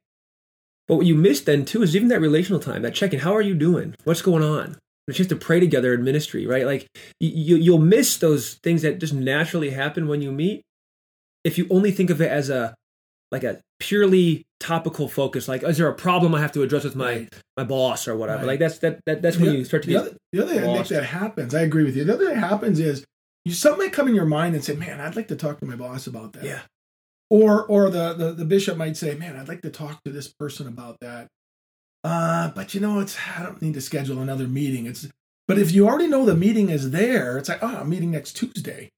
But 0.92 0.98
what 0.98 1.06
you 1.06 1.16
missed 1.16 1.46
then 1.46 1.64
too 1.64 1.84
is 1.84 1.96
even 1.96 2.10
that 2.10 2.20
relational 2.20 2.60
time, 2.60 2.82
that 2.82 2.94
checking. 2.94 3.20
How 3.20 3.34
are 3.34 3.42
you 3.42 3.56
doing? 3.56 3.96
What's 4.04 4.22
going 4.22 4.44
on? 4.44 4.78
It's 5.08 5.18
just 5.18 5.30
to 5.30 5.38
pray 5.38 5.62
together 5.62 5.94
in 5.94 6.04
ministry, 6.04 6.46
right? 6.46 6.66
Like 6.66 6.86
you, 7.22 7.56
you'll 7.56 7.78
miss 7.78 8.18
those 8.18 8.56
things 8.56 8.82
that 8.82 9.00
just 9.00 9.14
naturally 9.14 9.70
happen 9.70 10.10
when 10.10 10.22
you 10.22 10.34
meet 10.34 10.64
if 11.46 11.58
you 11.58 11.66
only 11.70 11.92
think 11.92 12.10
of 12.10 12.20
it 12.20 12.30
as 12.30 12.50
a 12.50 12.76
like 13.32 13.46
a 13.46 13.62
purely 13.80 14.44
topical 14.60 15.08
focus. 15.08 15.48
Like, 15.48 15.64
is 15.64 15.78
there 15.78 15.88
a 15.88 15.96
problem 15.96 16.36
I 16.36 16.42
have 16.42 16.52
to 16.52 16.62
address 16.62 16.84
with 16.84 16.98
my 16.98 17.14
right. 17.14 17.34
my 17.56 17.64
boss 17.64 18.06
or 18.06 18.18
whatever? 18.18 18.40
Right. 18.40 18.48
Like 18.48 18.60
that's 18.60 18.80
that, 18.80 19.00
that 19.06 19.22
that's 19.22 19.38
when 19.38 19.46
the, 19.46 19.60
you 19.60 19.64
start 19.64 19.84
to 19.84 19.88
the 19.88 19.94
get 19.94 20.02
other, 20.02 20.18
the 20.34 20.44
other 20.44 20.84
thing 20.84 20.98
that 20.98 21.06
happens. 21.06 21.56
I 21.56 21.62
agree 21.62 21.86
with 21.86 21.96
you. 21.96 22.04
The 22.04 22.16
other 22.16 22.26
thing 22.26 22.36
that 22.36 22.50
happens 22.50 22.82
is 22.82 23.06
you 23.46 23.54
something 23.54 23.86
might 23.86 23.94
come 23.94 24.10
in 24.10 24.14
your 24.14 24.26
mind 24.26 24.56
and 24.56 24.64
say, 24.66 24.76
"Man, 24.76 25.00
I'd 25.00 25.16
like 25.16 25.30
to 25.30 25.38
talk 25.38 25.62
to 25.62 25.66
my 25.66 25.78
boss 25.78 26.06
about 26.06 26.34
that." 26.34 26.44
Yeah. 26.44 26.60
Or 27.32 27.66
or 27.66 27.90
the, 27.90 28.14
the 28.14 28.34
the 28.34 28.44
bishop 28.44 28.76
might 28.76 28.98
say, 28.98 29.16
"Man, 29.16 29.38
I'd 29.38 29.48
like 29.48 29.62
to 29.62 29.70
talk 29.70 30.04
to 30.04 30.12
this 30.12 30.28
person 30.28 30.68
about 30.68 30.98
that." 31.00 31.30
Uh, 32.04 32.50
but 32.50 32.74
you 32.74 32.82
know, 32.82 33.00
it's 33.00 33.18
I 33.38 33.42
don't 33.42 33.62
need 33.62 33.74
to 33.76 33.82
schedule 33.82 34.20
another 34.20 34.48
meeting. 34.48 34.86
It's 34.86 35.08
but 35.48 35.58
if 35.58 35.72
you 35.72 35.88
already 35.88 36.08
know 36.08 36.26
the 36.26 36.36
meeting 36.36 36.70
is 36.70 36.92
there, 36.92 37.38
it's 37.38 37.48
like, 37.48 37.64
oh, 37.64 37.78
I'm 37.78 37.90
meeting 37.90 38.12
next 38.12 38.34
Tuesday. 38.34 38.90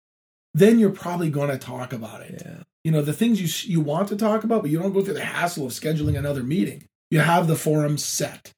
Then 0.53 0.79
you're 0.79 0.89
probably 0.89 1.29
going 1.29 1.49
to 1.49 1.59
talk 1.59 1.93
about 1.93 2.21
it. 2.21 2.41
Yeah. 2.43 2.63
You 2.83 2.91
know, 2.91 3.03
the 3.03 3.13
things 3.13 3.39
you 3.39 3.71
you 3.71 3.81
want 3.81 4.07
to 4.09 4.15
talk 4.15 4.43
about, 4.43 4.63
but 4.63 4.71
you 4.71 4.79
don't 4.79 4.93
go 4.93 5.03
through 5.03 5.13
the 5.13 5.23
hassle 5.23 5.67
of 5.67 5.71
scheduling 5.71 6.17
another 6.17 6.41
meeting. 6.43 6.85
You 7.11 7.19
have 7.19 7.47
the 7.47 7.55
forum 7.55 7.99
set. 7.99 8.51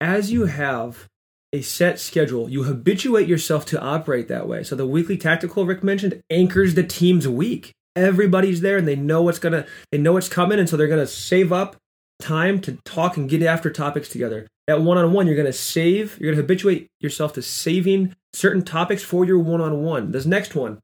As 0.00 0.32
you 0.32 0.46
have 0.46 1.08
a 1.52 1.60
set 1.60 2.00
schedule, 2.00 2.48
you 2.48 2.64
habituate 2.64 3.28
yourself 3.28 3.64
to 3.66 3.80
operate 3.80 4.28
that 4.28 4.48
way. 4.48 4.62
So 4.62 4.74
the 4.74 4.86
weekly 4.86 5.18
tactical 5.18 5.66
Rick 5.66 5.84
mentioned 5.84 6.22
anchors 6.30 6.74
the 6.74 6.82
team's 6.82 7.28
week. 7.28 7.72
Everybody's 7.96 8.60
there 8.60 8.76
and 8.76 8.88
they 8.88 8.96
know 8.96 9.22
what's 9.22 9.38
gonna 9.38 9.66
they 9.92 9.98
know 9.98 10.12
what's 10.12 10.28
coming, 10.28 10.58
and 10.58 10.68
so 10.68 10.76
they're 10.76 10.88
gonna 10.88 11.06
save 11.06 11.52
up 11.52 11.76
time 12.20 12.60
to 12.60 12.78
talk 12.84 13.16
and 13.16 13.28
get 13.28 13.42
after 13.42 13.70
topics 13.70 14.08
together. 14.08 14.46
At 14.66 14.80
one 14.80 14.96
on 14.96 15.12
one, 15.12 15.26
you're 15.26 15.36
to 15.44 15.52
save, 15.52 16.18
you're 16.18 16.32
to 16.32 16.40
habituate 16.40 16.88
yourself 17.00 17.34
to 17.34 17.42
saving 17.42 18.14
certain 18.32 18.62
topics 18.62 19.02
for 19.02 19.24
your 19.24 19.38
one 19.38 19.60
on 19.60 19.82
one. 19.82 20.12
This 20.12 20.24
next 20.24 20.54
one 20.54 20.80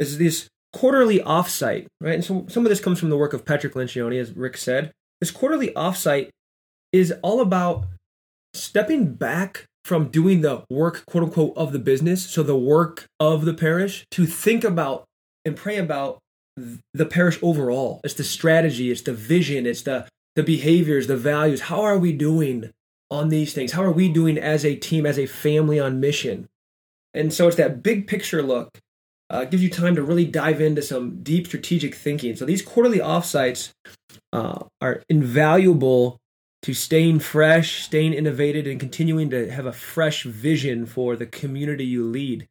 is 0.00 0.18
this 0.18 0.48
quarterly 0.72 1.20
offsite, 1.20 1.86
right? 2.00 2.16
And 2.16 2.24
so 2.24 2.46
some 2.48 2.66
of 2.66 2.70
this 2.70 2.80
comes 2.80 2.98
from 2.98 3.10
the 3.10 3.16
work 3.16 3.32
of 3.32 3.44
Patrick 3.44 3.74
Lencioni, 3.74 4.20
as 4.20 4.32
Rick 4.32 4.56
said. 4.56 4.90
This 5.20 5.30
quarterly 5.30 5.68
offsite 5.68 6.30
is 6.92 7.14
all 7.22 7.40
about 7.40 7.86
stepping 8.52 9.14
back 9.14 9.66
from 9.84 10.08
doing 10.08 10.40
the 10.40 10.64
work, 10.68 11.04
quote 11.06 11.24
unquote, 11.24 11.52
of 11.56 11.72
the 11.72 11.78
business, 11.78 12.26
so 12.26 12.42
the 12.42 12.56
work 12.56 13.06
of 13.20 13.44
the 13.44 13.54
parish, 13.54 14.04
to 14.10 14.26
think 14.26 14.64
about 14.64 15.04
and 15.44 15.56
pray 15.56 15.76
about 15.76 16.18
the 16.56 17.06
parish 17.06 17.38
overall. 17.42 18.00
It's 18.04 18.14
the 18.14 18.24
strategy, 18.24 18.90
it's 18.90 19.02
the 19.02 19.12
vision, 19.12 19.66
it's 19.66 19.82
the 19.82 20.06
the 20.36 20.42
behaviors, 20.42 21.06
the 21.06 21.16
values. 21.16 21.62
How 21.62 21.82
are 21.82 21.98
we 21.98 22.12
doing 22.12 22.70
on 23.10 23.28
these 23.28 23.52
things? 23.54 23.72
How 23.72 23.82
are 23.84 23.92
we 23.92 24.08
doing 24.08 24.36
as 24.36 24.64
a 24.64 24.74
team, 24.74 25.06
as 25.06 25.18
a 25.18 25.26
family 25.26 25.78
on 25.78 26.00
mission? 26.00 26.48
And 27.12 27.32
so 27.32 27.46
it's 27.46 27.56
that 27.56 27.82
big 27.82 28.06
picture 28.06 28.42
look. 28.42 28.70
Uh, 29.30 29.44
gives 29.44 29.62
you 29.62 29.70
time 29.70 29.94
to 29.94 30.02
really 30.02 30.26
dive 30.26 30.60
into 30.60 30.82
some 30.82 31.22
deep 31.22 31.46
strategic 31.46 31.94
thinking. 31.94 32.36
So 32.36 32.44
these 32.44 32.62
quarterly 32.62 32.98
offsites 32.98 33.70
uh, 34.32 34.64
are 34.80 35.02
invaluable 35.08 36.18
to 36.62 36.74
staying 36.74 37.20
fresh, 37.20 37.84
staying 37.84 38.12
innovative, 38.12 38.66
and 38.66 38.78
continuing 38.78 39.30
to 39.30 39.50
have 39.50 39.66
a 39.66 39.72
fresh 39.72 40.24
vision 40.24 40.84
for 40.84 41.16
the 41.16 41.26
community 41.26 41.84
you 41.84 42.04
lead. 42.04 42.46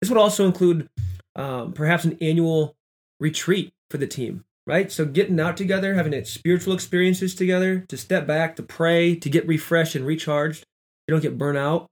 This 0.00 0.10
would 0.10 0.18
also 0.18 0.44
include 0.46 0.88
um, 1.34 1.72
perhaps 1.72 2.04
an 2.04 2.18
annual 2.20 2.74
retreat 3.20 3.70
for 3.90 3.98
the 3.98 4.06
team 4.06 4.44
right? 4.68 4.92
So 4.92 5.06
getting 5.06 5.40
out 5.40 5.56
together, 5.56 5.94
having 5.94 6.22
spiritual 6.26 6.74
experiences 6.74 7.34
together, 7.34 7.86
to 7.88 7.96
step 7.96 8.26
back, 8.26 8.54
to 8.56 8.62
pray, 8.62 9.16
to 9.16 9.30
get 9.30 9.48
refreshed 9.48 9.94
and 9.94 10.04
recharged. 10.04 10.66
You 11.06 11.14
don't 11.14 11.22
get 11.22 11.38
burnt 11.38 11.56
out. 11.56 11.86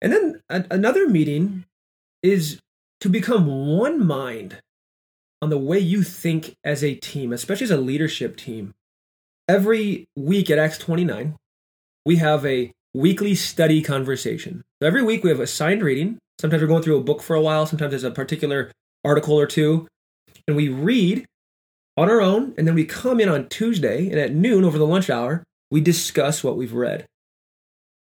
And 0.00 0.12
then 0.12 0.40
a- 0.48 0.66
another 0.70 1.08
meeting 1.08 1.64
is 2.22 2.60
to 3.00 3.08
become 3.08 3.46
one 3.46 4.06
mind 4.06 4.58
on 5.42 5.50
the 5.50 5.58
way 5.58 5.80
you 5.80 6.04
think 6.04 6.54
as 6.62 6.84
a 6.84 6.94
team, 6.94 7.32
especially 7.32 7.64
as 7.64 7.70
a 7.72 7.76
leadership 7.76 8.36
team. 8.36 8.72
Every 9.48 10.06
week 10.14 10.48
at 10.48 10.60
Acts 10.60 10.78
29, 10.78 11.34
we 12.06 12.16
have 12.16 12.46
a 12.46 12.70
weekly 12.94 13.34
study 13.34 13.82
conversation. 13.82 14.62
So 14.80 14.86
every 14.86 15.02
week 15.02 15.24
we 15.24 15.30
have 15.30 15.40
assigned 15.40 15.82
reading. 15.82 16.18
Sometimes 16.40 16.62
we're 16.62 16.68
going 16.68 16.84
through 16.84 16.98
a 16.98 17.02
book 17.02 17.20
for 17.20 17.34
a 17.34 17.40
while, 17.40 17.66
sometimes 17.66 17.90
there's 17.90 18.04
a 18.04 18.12
particular 18.12 18.70
article 19.04 19.38
or 19.38 19.46
two. 19.46 19.86
And 20.46 20.56
we 20.56 20.68
read 20.68 21.24
on 21.96 22.10
our 22.10 22.20
own, 22.20 22.54
and 22.56 22.66
then 22.66 22.74
we 22.74 22.84
come 22.84 23.20
in 23.20 23.28
on 23.28 23.48
Tuesday, 23.48 24.08
and 24.08 24.18
at 24.18 24.34
noon 24.34 24.64
over 24.64 24.78
the 24.78 24.86
lunch 24.86 25.10
hour, 25.10 25.44
we 25.70 25.80
discuss 25.80 26.42
what 26.42 26.56
we've 26.56 26.72
read. 26.72 27.06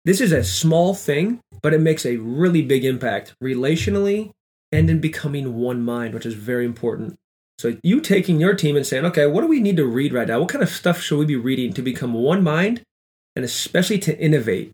This 0.05 0.21
is 0.21 0.31
a 0.31 0.43
small 0.43 0.93
thing, 0.93 1.41
but 1.61 1.73
it 1.73 1.81
makes 1.81 2.05
a 2.05 2.17
really 2.17 2.61
big 2.61 2.85
impact 2.85 3.33
relationally 3.43 4.31
and 4.71 4.89
in 4.89 4.99
becoming 4.99 5.55
one 5.55 5.81
mind, 5.81 6.13
which 6.13 6.25
is 6.25 6.33
very 6.33 6.65
important. 6.65 7.15
So, 7.59 7.77
you 7.83 8.01
taking 8.01 8.39
your 8.39 8.53
team 8.53 8.75
and 8.75 8.85
saying, 8.85 9.05
okay, 9.05 9.25
what 9.25 9.41
do 9.41 9.47
we 9.47 9.59
need 9.59 9.77
to 9.77 9.85
read 9.85 10.13
right 10.13 10.27
now? 10.27 10.39
What 10.39 10.49
kind 10.49 10.63
of 10.63 10.69
stuff 10.69 11.01
should 11.01 11.17
we 11.17 11.25
be 11.25 11.35
reading 11.35 11.73
to 11.73 11.81
become 11.81 12.13
one 12.13 12.43
mind 12.43 12.83
and 13.35 13.43
especially 13.43 13.97
to 13.99 14.17
innovate? 14.17 14.71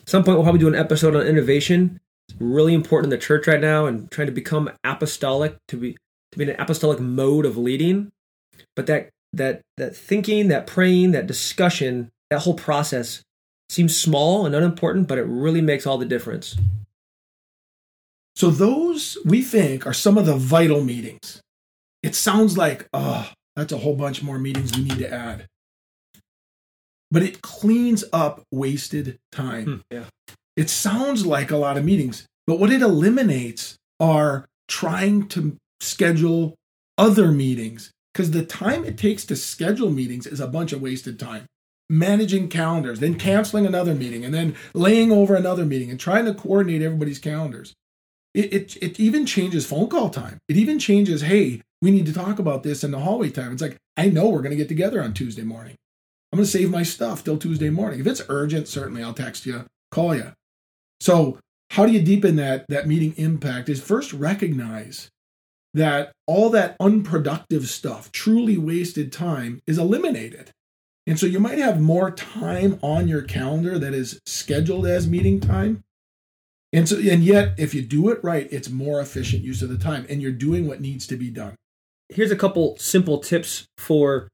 At 0.00 0.08
some 0.08 0.24
point, 0.24 0.36
we'll 0.36 0.44
probably 0.44 0.60
do 0.60 0.68
an 0.68 0.74
episode 0.74 1.14
on 1.14 1.26
innovation. 1.26 2.00
Really 2.38 2.74
important 2.74 3.12
in 3.12 3.18
the 3.18 3.24
church 3.24 3.46
right 3.46 3.60
now 3.60 3.86
and 3.86 4.10
trying 4.10 4.26
to 4.26 4.32
become 4.32 4.70
apostolic, 4.82 5.56
to 5.68 5.76
be 5.76 5.96
to 6.32 6.38
be 6.38 6.44
in 6.44 6.50
an 6.50 6.60
apostolic 6.60 7.00
mode 7.00 7.46
of 7.46 7.56
leading. 7.56 8.10
But 8.76 8.86
that 8.86 9.10
that 9.32 9.62
that 9.76 9.96
thinking, 9.96 10.48
that 10.48 10.66
praying, 10.66 11.12
that 11.12 11.26
discussion, 11.26 12.10
that 12.30 12.40
whole 12.40 12.54
process 12.54 13.22
seems 13.68 13.96
small 13.96 14.46
and 14.46 14.54
unimportant, 14.54 15.08
but 15.08 15.18
it 15.18 15.26
really 15.26 15.60
makes 15.60 15.86
all 15.86 15.98
the 15.98 16.04
difference. 16.04 16.56
So 18.36 18.50
those 18.50 19.16
we 19.24 19.42
think 19.42 19.86
are 19.86 19.92
some 19.92 20.18
of 20.18 20.26
the 20.26 20.36
vital 20.36 20.82
meetings. 20.82 21.40
It 22.02 22.14
sounds 22.14 22.58
like, 22.58 22.88
oh, 22.92 23.30
that's 23.56 23.72
a 23.72 23.78
whole 23.78 23.94
bunch 23.94 24.22
more 24.22 24.38
meetings 24.38 24.76
we 24.76 24.84
need 24.84 24.98
to 24.98 25.12
add. 25.12 25.46
But 27.10 27.22
it 27.22 27.42
cleans 27.42 28.04
up 28.12 28.42
wasted 28.50 29.18
time. 29.30 29.64
Hmm, 29.64 29.96
yeah. 29.96 30.04
It 30.56 30.70
sounds 30.70 31.26
like 31.26 31.50
a 31.50 31.56
lot 31.56 31.76
of 31.76 31.84
meetings, 31.84 32.26
but 32.46 32.58
what 32.58 32.72
it 32.72 32.82
eliminates 32.82 33.76
are 33.98 34.46
trying 34.68 35.28
to 35.28 35.56
schedule 35.80 36.54
other 36.96 37.32
meetings 37.32 37.90
because 38.12 38.30
the 38.30 38.44
time 38.44 38.84
it 38.84 38.96
takes 38.96 39.24
to 39.26 39.36
schedule 39.36 39.90
meetings 39.90 40.26
is 40.26 40.40
a 40.40 40.46
bunch 40.46 40.72
of 40.72 40.80
wasted 40.80 41.18
time. 41.18 41.46
managing 41.88 42.48
calendars, 42.48 43.00
then 43.00 43.14
canceling 43.14 43.66
another 43.66 43.94
meeting, 43.94 44.24
and 44.24 44.32
then 44.34 44.56
laying 44.74 45.12
over 45.12 45.34
another 45.34 45.64
meeting 45.64 45.90
and 45.90 46.00
trying 46.00 46.24
to 46.24 46.34
coordinate 46.34 46.82
everybody's 46.82 47.18
calendars. 47.18 47.74
It, 48.32 48.52
it, 48.52 48.76
it 48.82 49.00
even 49.00 49.26
changes 49.26 49.66
phone 49.66 49.88
call 49.88 50.10
time. 50.10 50.38
It 50.48 50.56
even 50.56 50.78
changes, 50.78 51.22
hey, 51.22 51.62
we 51.80 51.90
need 51.90 52.06
to 52.06 52.12
talk 52.12 52.38
about 52.38 52.62
this 52.62 52.82
in 52.82 52.90
the 52.90 52.98
hallway 52.98 53.30
time. 53.30 53.52
It's 53.52 53.62
like, 53.62 53.76
I 53.96 54.08
know 54.08 54.28
we're 54.28 54.42
going 54.42 54.50
to 54.50 54.56
get 54.56 54.68
together 54.68 55.02
on 55.02 55.14
Tuesday 55.14 55.42
morning. 55.42 55.76
I'm 56.32 56.38
going 56.38 56.44
to 56.46 56.50
save 56.50 56.70
my 56.70 56.82
stuff 56.82 57.22
till 57.22 57.38
Tuesday 57.38 57.70
morning. 57.70 58.00
If 58.00 58.06
it's 58.08 58.22
urgent, 58.28 58.66
certainly 58.66 59.04
I'll 59.04 59.14
text 59.14 59.46
you, 59.46 59.66
call 59.92 60.16
you. 60.16 60.32
So, 61.00 61.38
how 61.70 61.86
do 61.86 61.92
you 61.92 62.02
deepen 62.02 62.36
that 62.36 62.66
that 62.68 62.86
meeting 62.86 63.14
impact? 63.16 63.68
Is 63.68 63.80
first 63.80 64.12
recognize 64.12 65.10
that 65.74 66.12
all 66.26 66.50
that 66.50 66.76
unproductive 66.78 67.68
stuff, 67.68 68.12
truly 68.12 68.56
wasted 68.56 69.12
time, 69.12 69.60
is 69.66 69.76
eliminated. 69.76 70.52
And 71.06 71.18
so 71.18 71.26
you 71.26 71.40
might 71.40 71.58
have 71.58 71.80
more 71.80 72.10
time 72.10 72.78
on 72.80 73.08
your 73.08 73.22
calendar 73.22 73.78
that 73.78 73.92
is 73.92 74.20
scheduled 74.24 74.86
as 74.86 75.06
meeting 75.06 75.40
time. 75.40 75.82
And 76.72 76.88
so 76.88 76.96
and 76.96 77.22
yet 77.22 77.54
if 77.58 77.74
you 77.74 77.82
do 77.82 78.08
it 78.08 78.22
right, 78.22 78.48
it's 78.50 78.70
more 78.70 79.00
efficient 79.00 79.42
use 79.42 79.62
of 79.62 79.68
the 79.68 79.78
time 79.78 80.06
and 80.08 80.22
you're 80.22 80.32
doing 80.32 80.66
what 80.66 80.80
needs 80.80 81.06
to 81.08 81.16
be 81.16 81.30
done. 81.30 81.56
Here's 82.08 82.30
a 82.30 82.36
couple 82.36 82.76
simple 82.78 83.18
tips 83.18 83.66
for 83.76 84.28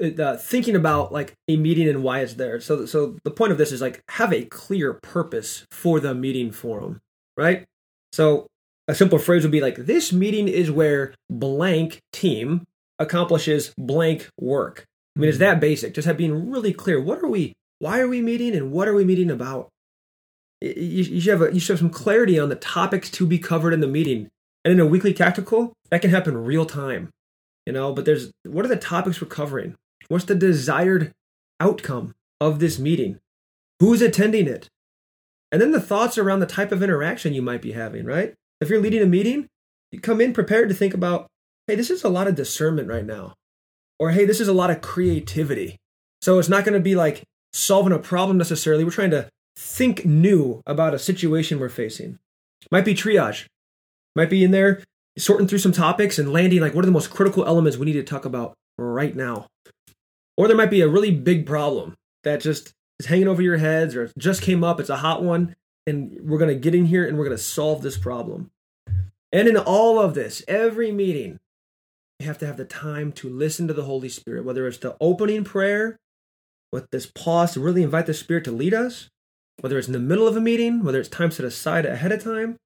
uh, 0.00 0.22
uh 0.22 0.36
thinking 0.36 0.76
about 0.76 1.12
like 1.12 1.34
a 1.48 1.56
meeting 1.56 1.88
and 1.88 2.02
why 2.02 2.20
it's 2.20 2.34
there. 2.34 2.60
So 2.60 2.86
so 2.86 3.16
the 3.24 3.30
point 3.30 3.52
of 3.52 3.58
this 3.58 3.72
is 3.72 3.80
like 3.80 4.02
have 4.10 4.32
a 4.32 4.44
clear 4.44 4.94
purpose 4.94 5.66
for 5.70 6.00
the 6.00 6.14
meeting 6.14 6.52
forum, 6.52 7.00
right? 7.36 7.64
So 8.12 8.46
a 8.88 8.94
simple 8.94 9.18
phrase 9.18 9.42
would 9.42 9.52
be 9.52 9.60
like 9.60 9.76
this 9.76 10.12
meeting 10.12 10.48
is 10.48 10.70
where 10.70 11.14
blank 11.30 12.00
team 12.12 12.64
accomplishes 12.98 13.72
blank 13.78 14.28
work. 14.40 14.84
I 15.16 15.20
mean 15.20 15.28
it's 15.28 15.38
that 15.38 15.60
basic. 15.60 15.94
Just 15.94 16.06
have 16.06 16.16
being 16.16 16.50
really 16.50 16.72
clear 16.72 17.00
what 17.00 17.22
are 17.22 17.28
we 17.28 17.54
why 17.78 18.00
are 18.00 18.08
we 18.08 18.22
meeting 18.22 18.54
and 18.54 18.72
what 18.72 18.88
are 18.88 18.94
we 18.94 19.04
meeting 19.04 19.30
about? 19.30 19.68
You, 20.60 21.20
should 21.20 21.30
have 21.30 21.42
a, 21.42 21.52
you 21.52 21.60
should 21.60 21.74
have 21.74 21.80
some 21.80 21.90
clarity 21.90 22.38
on 22.38 22.48
the 22.48 22.54
topics 22.54 23.10
to 23.10 23.26
be 23.26 23.38
covered 23.38 23.74
in 23.74 23.80
the 23.80 23.86
meeting. 23.86 24.30
And 24.64 24.72
in 24.72 24.80
a 24.80 24.86
weekly 24.86 25.12
tactical 25.12 25.74
that 25.90 26.00
can 26.00 26.10
happen 26.10 26.38
real 26.38 26.64
time 26.64 27.10
you 27.66 27.72
know 27.72 27.92
but 27.92 28.04
there's 28.04 28.30
what 28.44 28.64
are 28.64 28.68
the 28.68 28.76
topics 28.76 29.20
we're 29.20 29.28
covering 29.28 29.74
what's 30.08 30.24
the 30.24 30.34
desired 30.34 31.12
outcome 31.60 32.14
of 32.40 32.58
this 32.58 32.78
meeting 32.78 33.18
who's 33.80 34.02
attending 34.02 34.46
it 34.46 34.68
and 35.52 35.60
then 35.60 35.70
the 35.70 35.80
thoughts 35.80 36.18
around 36.18 36.40
the 36.40 36.46
type 36.46 36.72
of 36.72 36.82
interaction 36.82 37.32
you 37.32 37.42
might 37.42 37.62
be 37.62 37.72
having 37.72 38.04
right 38.04 38.34
if 38.60 38.70
you're 38.70 38.80
leading 38.80 39.02
a 39.02 39.06
meeting, 39.06 39.48
you 39.92 40.00
come 40.00 40.20
in 40.20 40.32
prepared 40.32 40.68
to 40.68 40.74
think 40.74 40.94
about, 40.94 41.26
hey, 41.66 41.74
this 41.74 41.90
is 41.90 42.04
a 42.04 42.08
lot 42.08 42.26
of 42.26 42.34
discernment 42.34 42.88
right 42.88 43.04
now. 43.04 43.34
Or 43.98 44.10
hey, 44.10 44.24
this 44.24 44.40
is 44.40 44.48
a 44.48 44.52
lot 44.52 44.70
of 44.70 44.80
creativity. 44.80 45.76
So 46.22 46.38
it's 46.38 46.48
not 46.48 46.64
going 46.64 46.74
to 46.74 46.80
be 46.80 46.94
like 46.94 47.22
solving 47.52 47.92
a 47.92 47.98
problem 47.98 48.38
necessarily. 48.38 48.84
We're 48.84 48.90
trying 48.90 49.10
to 49.10 49.28
think 49.56 50.04
new 50.04 50.62
about 50.66 50.94
a 50.94 50.98
situation 50.98 51.60
we're 51.60 51.68
facing. 51.68 52.18
Might 52.70 52.84
be 52.84 52.94
triage. 52.94 53.46
Might 54.16 54.30
be 54.30 54.42
in 54.42 54.50
there 54.50 54.82
sorting 55.16 55.46
through 55.46 55.58
some 55.58 55.72
topics 55.72 56.18
and 56.18 56.32
landing 56.32 56.60
like 56.60 56.74
what 56.74 56.84
are 56.84 56.86
the 56.86 56.92
most 56.92 57.10
critical 57.10 57.46
elements 57.46 57.78
we 57.78 57.86
need 57.86 57.92
to 57.94 58.02
talk 58.02 58.24
about 58.24 58.54
right 58.78 59.14
now. 59.14 59.46
Or 60.36 60.48
there 60.48 60.56
might 60.56 60.70
be 60.70 60.80
a 60.80 60.88
really 60.88 61.12
big 61.12 61.46
problem 61.46 61.94
that 62.24 62.40
just 62.40 62.72
is 62.98 63.06
hanging 63.06 63.28
over 63.28 63.42
your 63.42 63.58
heads 63.58 63.94
or 63.94 64.10
just 64.18 64.42
came 64.42 64.64
up, 64.64 64.80
it's 64.80 64.90
a 64.90 64.96
hot 64.96 65.22
one, 65.22 65.54
and 65.86 66.18
we're 66.22 66.38
going 66.38 66.52
to 66.52 66.60
get 66.60 66.74
in 66.74 66.86
here 66.86 67.06
and 67.06 67.16
we're 67.16 67.24
going 67.24 67.36
to 67.36 67.42
solve 67.42 67.82
this 67.82 67.98
problem. 67.98 68.50
And 69.32 69.48
in 69.48 69.56
all 69.56 70.00
of 70.00 70.14
this, 70.14 70.42
every 70.48 70.92
meeting, 70.92 71.40
you 72.18 72.26
have 72.26 72.38
to 72.38 72.46
have 72.46 72.56
the 72.56 72.64
time 72.64 73.12
to 73.12 73.28
listen 73.28 73.66
to 73.68 73.74
the 73.74 73.84
Holy 73.84 74.08
Spirit, 74.08 74.44
whether 74.44 74.66
it's 74.66 74.78
the 74.78 74.96
opening 75.00 75.44
prayer, 75.44 75.98
with 76.72 76.90
this 76.90 77.06
pause 77.06 77.52
to 77.52 77.60
really 77.60 77.82
invite 77.82 78.06
the 78.06 78.14
Spirit 78.14 78.44
to 78.44 78.50
lead 78.50 78.74
us, 78.74 79.08
whether 79.60 79.78
it's 79.78 79.86
in 79.86 79.92
the 79.92 79.98
middle 80.00 80.26
of 80.26 80.36
a 80.36 80.40
meeting, 80.40 80.82
whether 80.82 80.98
it's 80.98 81.08
time 81.08 81.30
set 81.30 81.46
aside 81.46 81.86
ahead 81.86 82.12
of 82.12 82.22
time. 82.22 82.56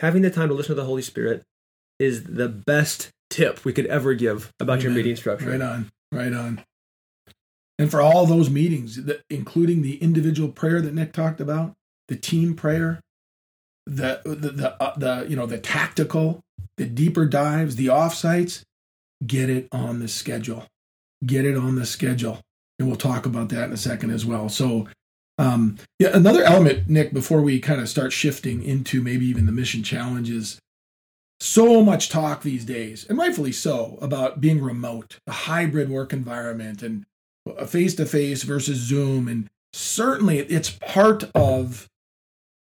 Having 0.00 0.22
the 0.22 0.30
time 0.30 0.48
to 0.48 0.54
listen 0.54 0.76
to 0.76 0.80
the 0.80 0.86
Holy 0.86 1.02
Spirit 1.02 1.42
is 1.98 2.24
the 2.24 2.48
best 2.48 3.10
tip 3.30 3.64
we 3.64 3.72
could 3.72 3.86
ever 3.86 4.14
give 4.14 4.52
about 4.60 4.74
Amen. 4.74 4.82
your 4.82 4.92
meeting 4.92 5.16
structure. 5.16 5.50
Right 5.50 5.60
on, 5.60 5.90
right 6.12 6.32
on. 6.32 6.62
And 7.78 7.90
for 7.90 8.00
all 8.00 8.24
those 8.26 8.48
meetings, 8.48 8.98
including 9.28 9.82
the 9.82 9.96
individual 9.96 10.50
prayer 10.50 10.80
that 10.80 10.94
Nick 10.94 11.12
talked 11.12 11.40
about, 11.40 11.74
the 12.08 12.16
team 12.16 12.54
prayer, 12.54 13.00
the 13.86 14.20
the 14.24 14.50
the, 14.50 14.82
uh, 14.82 14.98
the 14.98 15.26
you 15.28 15.36
know 15.36 15.46
the 15.46 15.58
tactical, 15.58 16.40
the 16.76 16.86
deeper 16.86 17.26
dives, 17.26 17.76
the 17.76 17.86
offsites, 17.86 18.62
get 19.26 19.50
it 19.50 19.68
on 19.72 20.00
the 20.00 20.08
schedule. 20.08 20.64
Get 21.24 21.44
it 21.44 21.56
on 21.56 21.76
the 21.76 21.86
schedule. 21.86 22.40
And 22.78 22.88
we'll 22.88 22.98
talk 22.98 23.24
about 23.24 23.48
that 23.50 23.64
in 23.64 23.72
a 23.72 23.78
second 23.78 24.10
as 24.10 24.26
well. 24.26 24.48
So 24.48 24.86
um, 25.38 25.76
yeah, 25.98 26.10
another 26.14 26.42
element, 26.42 26.88
Nick, 26.88 27.12
before 27.12 27.42
we 27.42 27.58
kind 27.60 27.80
of 27.80 27.88
start 27.88 28.12
shifting 28.12 28.62
into 28.62 29.02
maybe 29.02 29.26
even 29.26 29.46
the 29.46 29.52
mission 29.52 29.82
challenges, 29.82 30.58
so 31.40 31.82
much 31.82 32.08
talk 32.08 32.42
these 32.42 32.64
days, 32.64 33.04
and 33.08 33.18
rightfully 33.18 33.52
so, 33.52 33.98
about 34.00 34.40
being 34.40 34.62
remote, 34.62 35.18
the 35.26 35.32
hybrid 35.32 35.88
work 35.88 36.12
environment, 36.12 36.82
and 36.82 37.04
face 37.66 37.94
to 37.96 38.06
face 38.06 38.42
versus 38.42 38.78
Zoom. 38.78 39.28
And 39.28 39.48
certainly 39.72 40.38
it's 40.38 40.70
part 40.70 41.24
of 41.34 41.88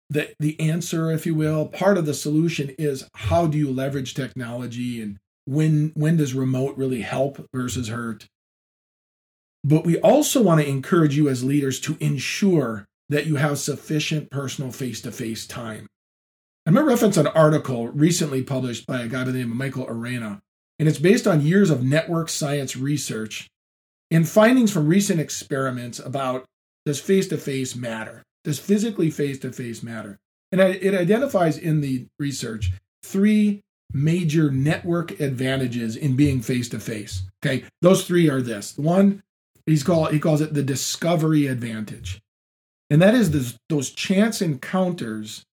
the 0.09 0.33
the 0.39 0.59
answer, 0.59 1.11
if 1.11 1.25
you 1.25 1.35
will, 1.35 1.67
part 1.67 1.97
of 1.97 2.05
the 2.05 2.13
solution 2.13 2.69
is 2.77 3.07
how 3.15 3.47
do 3.47 3.57
you 3.57 3.71
leverage 3.71 4.13
technology 4.13 5.01
and 5.01 5.17
when 5.45 5.91
when 5.95 6.17
does 6.17 6.33
remote 6.33 6.77
really 6.77 7.01
help 7.01 7.45
versus 7.53 7.87
hurt? 7.87 8.27
But 9.63 9.85
we 9.85 9.99
also 9.99 10.41
want 10.41 10.61
to 10.61 10.69
encourage 10.69 11.17
you 11.17 11.27
as 11.29 11.43
leaders 11.43 11.79
to 11.81 11.97
ensure 11.99 12.85
that 13.09 13.25
you 13.25 13.37
have 13.37 13.57
sufficient 13.57 14.29
personal 14.29 14.71
face-to-face 14.71 15.47
time. 15.47 15.87
I'm 16.67 16.73
going 16.73 16.85
to 16.85 16.91
reference 16.91 17.15
an 17.15 17.27
article 17.27 17.87
recently 17.87 18.43
published 18.43 18.85
by 18.85 18.99
a 18.99 19.07
guy 19.07 19.23
by 19.23 19.31
the 19.31 19.37
name 19.37 19.51
of 19.51 19.57
Michael 19.57 19.85
Arena, 19.87 20.41
and 20.77 20.89
it's 20.89 20.99
based 20.99 21.25
on 21.25 21.39
years 21.39 21.69
of 21.69 21.81
network 21.81 22.27
science 22.27 22.75
research 22.75 23.47
and 24.11 24.27
findings 24.27 24.73
from 24.73 24.85
recent 24.85 25.21
experiments 25.21 25.97
about 25.97 26.43
does 26.85 26.99
face-to-face 26.99 27.77
matter? 27.77 28.21
Does 28.43 28.59
physically 28.59 29.09
face 29.09 29.39
to 29.39 29.53
face 29.53 29.81
matter? 29.81 30.17
And 30.51 30.59
it 30.59 30.93
identifies 30.93 31.57
in 31.57 31.79
the 31.79 32.07
research 32.19 32.73
three 33.01 33.61
major 33.93 34.51
network 34.51 35.21
advantages 35.21 35.95
in 35.95 36.17
being 36.17 36.41
face 36.41 36.67
to 36.69 36.81
face. 36.81 37.23
Okay, 37.41 37.63
those 37.81 38.05
three 38.05 38.29
are 38.29 38.41
this. 38.41 38.77
One, 38.77 39.23
he's 39.65 39.83
called 39.83 40.11
he 40.11 40.19
calls 40.19 40.41
it 40.41 40.53
the 40.53 40.63
discovery 40.63 41.47
advantage, 41.47 42.19
and 42.89 43.01
that 43.01 43.15
is 43.15 43.31
this, 43.31 43.57
those 43.69 43.89
chance 43.89 44.41
encounters 44.41 45.45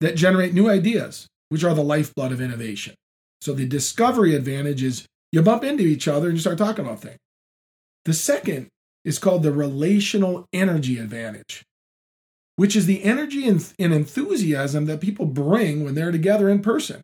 that 0.00 0.16
generate 0.16 0.54
new 0.54 0.68
ideas, 0.68 1.26
which 1.48 1.64
are 1.64 1.74
the 1.74 1.84
lifeblood 1.84 2.32
of 2.32 2.40
innovation. 2.40 2.94
So 3.40 3.52
the 3.52 3.66
discovery 3.66 4.34
advantage 4.34 4.82
is 4.82 5.06
you 5.32 5.42
bump 5.42 5.64
into 5.64 5.84
each 5.84 6.08
other 6.08 6.28
and 6.28 6.36
you 6.36 6.40
start 6.40 6.58
talking 6.58 6.84
about 6.84 7.00
things. 7.00 7.18
The 8.04 8.14
second 8.14 8.68
is 9.04 9.18
called 9.18 9.42
the 9.42 9.52
relational 9.52 10.46
energy 10.52 10.98
advantage 10.98 11.64
which 12.56 12.74
is 12.74 12.86
the 12.86 13.04
energy 13.04 13.46
and, 13.46 13.74
enthusiasm 13.78 14.86
that 14.86 15.00
people 15.00 15.26
bring 15.26 15.84
when 15.84 15.94
they're 15.94 16.10
together 16.10 16.48
in 16.48 16.60
person. 16.60 17.02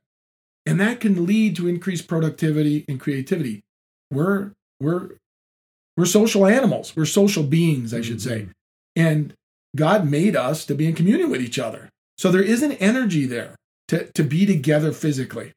And 0.64 0.81
that 0.81 1.00
can 1.00 1.26
lead 1.26 1.57
to 1.57 1.68
increased 1.68 2.09
productivity 2.09 2.85
and 2.88 2.98
creativity. 2.98 3.62
We're 4.11 4.52
we're 4.81 5.11
we're 5.96 6.07
social 6.07 6.46
animals. 6.46 6.94
We're 6.96 7.05
social 7.05 7.42
beings, 7.42 7.92
I 7.92 8.00
should 8.00 8.22
say. 8.22 8.42
Mm-hmm. 8.42 8.50
And 8.96 9.35
God 9.76 10.09
made 10.09 10.37
us 10.37 10.64
to 10.66 10.74
be 10.74 10.87
in 10.87 10.94
communion 10.94 11.31
with 11.31 11.42
each 11.42 11.59
other. 11.59 11.90
So 12.18 12.31
there 12.31 12.42
is 12.42 12.62
an 12.62 12.72
energy 12.72 13.27
there 13.27 13.57
to, 13.88 14.11
to 14.12 14.22
be 14.22 14.46
together 14.46 14.92
physically. 14.92 15.53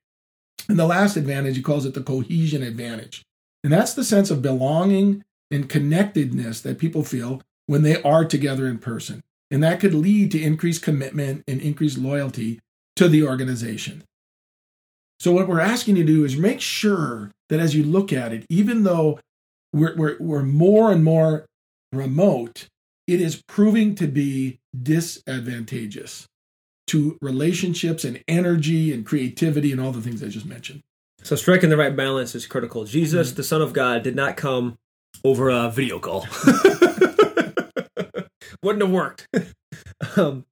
And 0.67 0.79
the 0.79 0.87
last 0.87 1.15
advantage, 1.15 1.57
he 1.57 1.61
calls 1.61 1.85
it 1.85 1.93
the 1.93 2.01
cohesion 2.01 2.63
advantage. 2.63 3.23
And 3.63 3.71
that's 3.71 3.93
the 3.93 4.03
sense 4.03 4.29
of 4.31 4.41
belonging 4.41 5.23
and 5.51 5.69
connectedness 5.69 6.61
that 6.61 6.79
people 6.79 7.03
feel 7.03 7.41
when 7.67 7.83
they 7.83 8.01
are 8.03 8.25
together 8.25 8.67
in 8.67 8.79
person. 8.79 9.23
And 9.51 9.63
that 9.63 9.79
could 9.79 9.93
lead 9.93 10.31
to 10.31 10.41
increased 10.41 10.81
commitment 10.81 11.43
and 11.47 11.61
increased 11.61 11.97
loyalty 11.97 12.59
to 12.95 13.07
the 13.07 13.23
organization. 13.23 14.03
So, 15.19 15.31
what 15.31 15.47
we're 15.47 15.59
asking 15.59 15.97
you 15.97 16.05
to 16.05 16.13
do 16.13 16.25
is 16.25 16.35
make 16.35 16.61
sure 16.61 17.31
that 17.49 17.59
as 17.59 17.75
you 17.75 17.83
look 17.83 18.11
at 18.11 18.33
it, 18.33 18.45
even 18.49 18.83
though 18.83 19.19
we're, 19.71 19.95
we're, 19.95 20.17
we're 20.19 20.43
more 20.43 20.91
and 20.91 21.03
more 21.03 21.45
remote, 21.93 22.67
it 23.07 23.21
is 23.21 23.41
proving 23.47 23.95
to 23.95 24.07
be 24.07 24.59
disadvantageous 24.77 26.27
to 26.87 27.17
relationships 27.21 28.03
and 28.03 28.23
energy 28.27 28.93
and 28.93 29.05
creativity 29.05 29.71
and 29.71 29.81
all 29.81 29.91
the 29.91 30.01
things 30.01 30.23
I 30.23 30.27
just 30.27 30.45
mentioned. 30.45 30.81
So, 31.23 31.35
striking 31.35 31.69
the 31.69 31.77
right 31.77 31.95
balance 31.95 32.35
is 32.35 32.45
critical. 32.45 32.85
Jesus, 32.85 33.29
mm-hmm. 33.29 33.37
the 33.37 33.43
Son 33.43 33.61
of 33.61 33.73
God, 33.73 34.03
did 34.03 34.15
not 34.15 34.37
come 34.37 34.77
over 35.23 35.49
a 35.49 35.71
video 35.71 35.99
call. 35.99 36.27
wouldn't 38.65 38.83
have 38.83 38.91
worked. 38.91 39.27
um, 40.17 40.45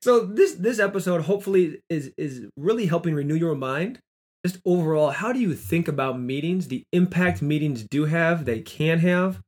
so 0.00 0.20
this 0.20 0.54
this 0.54 0.78
episode 0.78 1.22
hopefully 1.22 1.80
is 1.88 2.12
is 2.18 2.46
really 2.56 2.86
helping 2.86 3.14
renew 3.14 3.36
your 3.36 3.54
mind. 3.54 4.00
Just 4.44 4.60
overall, 4.66 5.10
how 5.10 5.32
do 5.32 5.38
you 5.38 5.54
think 5.54 5.86
about 5.86 6.18
meetings? 6.18 6.66
The 6.66 6.82
impact 6.92 7.40
meetings 7.40 7.84
do 7.84 8.06
have, 8.06 8.44
they 8.44 8.60
can 8.60 8.98
have. 8.98 9.40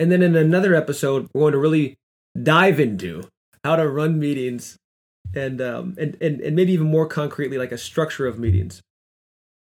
And 0.00 0.10
then 0.10 0.20
in 0.20 0.34
another 0.34 0.74
episode, 0.74 1.28
we're 1.32 1.42
going 1.42 1.52
to 1.52 1.58
really 1.58 1.96
dive 2.42 2.80
into 2.80 3.22
how 3.62 3.76
to 3.76 3.88
run 3.88 4.18
meetings 4.18 4.76
and, 5.36 5.60
um, 5.60 5.94
and, 5.98 6.16
and, 6.20 6.40
and 6.40 6.56
maybe 6.56 6.72
even 6.72 6.86
more 6.86 7.06
concretely, 7.06 7.58
like 7.58 7.72
a 7.72 7.78
structure 7.78 8.26
of 8.26 8.38
meetings. 8.38 8.82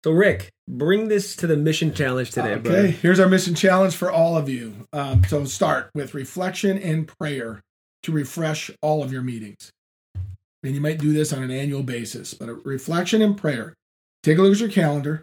So, 0.03 0.11
Rick, 0.11 0.51
bring 0.67 1.07
this 1.07 1.35
to 1.37 1.47
the 1.47 1.55
mission 1.55 1.93
challenge 1.93 2.31
today. 2.31 2.53
Okay, 2.53 2.61
brother. 2.61 2.87
here's 2.87 3.19
our 3.21 3.29
mission 3.29 3.55
challenge 3.55 3.95
for 3.95 4.11
all 4.11 4.35
of 4.35 4.49
you. 4.49 4.87
Um, 4.91 5.23
so, 5.23 5.45
start 5.45 5.89
with 5.95 6.13
reflection 6.13 6.77
and 6.77 7.07
prayer 7.07 7.61
to 8.03 8.11
refresh 8.11 8.69
all 8.81 9.01
of 9.01 9.13
your 9.13 9.21
meetings. 9.21 9.71
And 10.61 10.75
you 10.75 10.81
might 10.81 10.99
do 10.99 11.13
this 11.13 11.31
on 11.31 11.41
an 11.41 11.51
annual 11.51 11.83
basis, 11.83 12.33
but 12.33 12.49
a 12.49 12.53
reflection 12.53 13.21
and 13.21 13.37
prayer. 13.37 13.73
Take 14.23 14.37
a 14.37 14.41
look 14.41 14.53
at 14.53 14.59
your 14.59 14.69
calendar, 14.69 15.21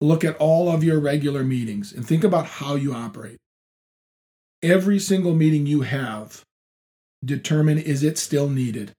look 0.00 0.24
at 0.24 0.36
all 0.36 0.68
of 0.68 0.82
your 0.82 0.98
regular 0.98 1.44
meetings, 1.44 1.92
and 1.92 2.06
think 2.06 2.24
about 2.24 2.46
how 2.46 2.74
you 2.74 2.94
operate. 2.94 3.38
Every 4.62 4.98
single 4.98 5.34
meeting 5.34 5.66
you 5.66 5.82
have, 5.82 6.42
determine 7.24 7.78
is 7.78 8.02
it 8.02 8.18
still 8.18 8.48
needed? 8.48 8.92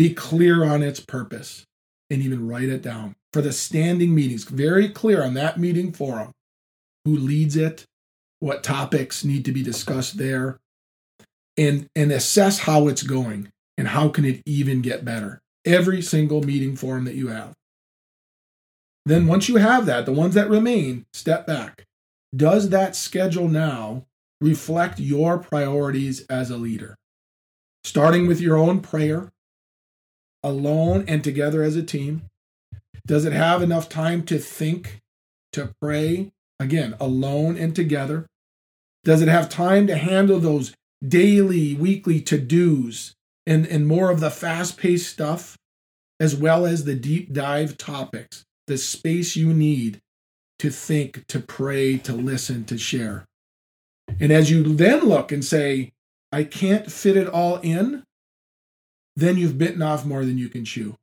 Be 0.00 0.14
clear 0.14 0.64
on 0.64 0.82
its 0.82 0.98
purpose 0.98 1.66
and 2.08 2.22
even 2.22 2.48
write 2.48 2.70
it 2.70 2.80
down 2.80 3.16
for 3.34 3.42
the 3.42 3.52
standing 3.52 4.14
meetings. 4.14 4.44
Very 4.44 4.88
clear 4.88 5.22
on 5.22 5.34
that 5.34 5.60
meeting 5.60 5.92
forum 5.92 6.32
who 7.04 7.14
leads 7.14 7.54
it, 7.54 7.84
what 8.38 8.62
topics 8.62 9.26
need 9.26 9.44
to 9.44 9.52
be 9.52 9.62
discussed 9.62 10.16
there, 10.16 10.58
and, 11.58 11.86
and 11.94 12.10
assess 12.12 12.60
how 12.60 12.88
it's 12.88 13.02
going 13.02 13.50
and 13.76 13.88
how 13.88 14.08
can 14.08 14.24
it 14.24 14.40
even 14.46 14.80
get 14.80 15.04
better. 15.04 15.38
Every 15.66 16.00
single 16.00 16.42
meeting 16.42 16.76
forum 16.76 17.04
that 17.04 17.14
you 17.14 17.28
have. 17.28 17.52
Then 19.04 19.26
once 19.26 19.50
you 19.50 19.56
have 19.56 19.84
that, 19.84 20.06
the 20.06 20.12
ones 20.12 20.32
that 20.32 20.48
remain, 20.48 21.04
step 21.12 21.46
back. 21.46 21.84
Does 22.34 22.70
that 22.70 22.96
schedule 22.96 23.48
now 23.48 24.06
reflect 24.40 24.98
your 24.98 25.36
priorities 25.36 26.24
as 26.30 26.48
a 26.48 26.56
leader? 26.56 26.96
Starting 27.84 28.26
with 28.26 28.40
your 28.40 28.56
own 28.56 28.80
prayer, 28.80 29.30
alone 30.42 31.04
and 31.06 31.22
together 31.22 31.62
as 31.62 31.76
a 31.76 31.82
team, 31.82 32.22
does 33.06 33.24
it 33.24 33.32
have 33.32 33.62
enough 33.62 33.88
time 33.88 34.22
to 34.24 34.38
think, 34.38 35.00
to 35.52 35.72
pray, 35.80 36.30
again, 36.58 36.94
alone 37.00 37.56
and 37.56 37.74
together? 37.74 38.26
Does 39.04 39.22
it 39.22 39.28
have 39.28 39.48
time 39.48 39.86
to 39.86 39.96
handle 39.96 40.38
those 40.38 40.74
daily, 41.06 41.74
weekly 41.74 42.20
to 42.22 42.38
dos 42.38 43.14
and, 43.46 43.66
and 43.66 43.86
more 43.86 44.10
of 44.10 44.20
the 44.20 44.30
fast 44.30 44.76
paced 44.76 45.10
stuff, 45.10 45.56
as 46.20 46.36
well 46.36 46.66
as 46.66 46.84
the 46.84 46.94
deep 46.94 47.32
dive 47.32 47.78
topics, 47.78 48.44
the 48.66 48.76
space 48.76 49.36
you 49.36 49.52
need 49.54 50.00
to 50.58 50.70
think, 50.70 51.26
to 51.28 51.40
pray, 51.40 51.96
to 51.96 52.12
listen, 52.12 52.64
to 52.64 52.76
share? 52.76 53.24
And 54.20 54.30
as 54.30 54.50
you 54.50 54.62
then 54.62 55.04
look 55.04 55.32
and 55.32 55.44
say, 55.44 55.92
I 56.30 56.44
can't 56.44 56.90
fit 56.90 57.16
it 57.16 57.26
all 57.26 57.56
in, 57.56 58.04
then 59.16 59.36
you've 59.36 59.58
bitten 59.58 59.82
off 59.82 60.04
more 60.04 60.24
than 60.24 60.38
you 60.38 60.48
can 60.48 60.64
chew 60.64 60.96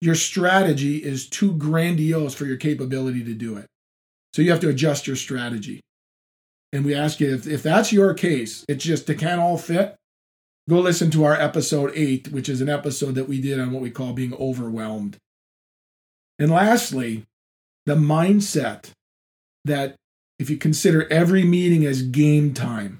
your 0.00 0.14
strategy 0.14 1.02
is 1.02 1.28
too 1.28 1.52
grandiose 1.52 2.34
for 2.34 2.44
your 2.44 2.56
capability 2.56 3.24
to 3.24 3.34
do 3.34 3.56
it. 3.56 3.66
So 4.34 4.42
you 4.42 4.50
have 4.50 4.60
to 4.60 4.68
adjust 4.68 5.06
your 5.06 5.16
strategy. 5.16 5.80
And 6.72 6.84
we 6.84 6.94
ask 6.94 7.20
you 7.20 7.34
if, 7.34 7.46
if 7.46 7.62
that's 7.62 7.92
your 7.92 8.12
case, 8.12 8.64
it's 8.68 8.84
just 8.84 9.08
it 9.08 9.18
can't 9.18 9.40
all 9.40 9.56
fit. 9.56 9.96
Go 10.68 10.80
listen 10.80 11.10
to 11.12 11.24
our 11.24 11.34
episode 11.34 11.92
eight, 11.94 12.28
which 12.28 12.48
is 12.48 12.60
an 12.60 12.68
episode 12.68 13.14
that 13.14 13.28
we 13.28 13.40
did 13.40 13.58
on 13.58 13.70
what 13.70 13.82
we 13.82 13.90
call 13.90 14.12
being 14.12 14.34
overwhelmed. 14.34 15.16
And 16.38 16.50
lastly, 16.50 17.24
the 17.86 17.94
mindset 17.94 18.90
that 19.64 19.94
if 20.38 20.50
you 20.50 20.56
consider 20.56 21.10
every 21.10 21.44
meeting 21.44 21.86
as 21.86 22.02
game 22.02 22.52
time, 22.52 22.98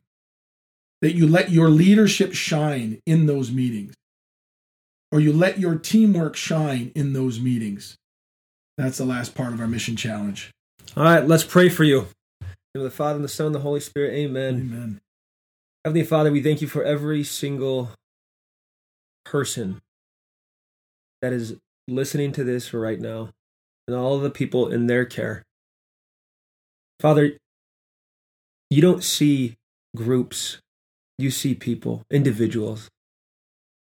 that 1.03 1.15
you 1.15 1.27
let 1.27 1.51
your 1.51 1.69
leadership 1.69 2.33
shine 2.33 3.01
in 3.07 3.27
those 3.27 3.51
meetings 3.51 3.95
or 5.13 5.21
you 5.21 5.33
let 5.33 5.59
your 5.59 5.77
teamwork 5.77 6.37
shine 6.37 6.93
in 6.95 7.13
those 7.13 7.41
meetings. 7.41 7.97
That's 8.77 8.99
the 8.99 9.05
last 9.05 9.35
part 9.35 9.53
of 9.53 9.61
our 9.61 9.67
mission 9.67 9.97
challenge. 9.97 10.51
All 10.97 11.05
right, 11.05 11.27
let's 11.27 11.45
pray 11.45 11.69
for 11.69 11.85
you. 11.85 12.09
In 12.75 12.83
the 12.83 12.91
Father, 12.91 13.17
and 13.17 13.25
the 13.25 13.29
Son, 13.29 13.47
and 13.47 13.55
the 13.55 13.61
Holy 13.61 13.81
Spirit. 13.81 14.13
Amen. 14.13 14.55
Amen. 14.57 15.01
Heavenly 15.85 16.05
Father, 16.05 16.31
we 16.31 16.43
thank 16.43 16.61
you 16.61 16.69
for 16.69 16.85
every 16.85 17.25
single 17.25 17.91
person 19.25 19.81
that 21.23 21.33
is 21.33 21.57
listening 21.89 22.33
to 22.33 22.45
this 22.45 22.75
right 22.75 23.01
now 23.01 23.31
and 23.87 23.97
all 23.97 24.19
the 24.19 24.31
people 24.31 24.69
in 24.69 24.87
their 24.87 25.05
care. 25.05 25.43
Father, 27.01 27.39
you 28.69 28.83
don't 28.83 29.03
see 29.03 29.55
groups, 29.95 30.59
you 31.19 31.31
see 31.31 31.55
people, 31.55 32.03
individuals. 32.11 32.89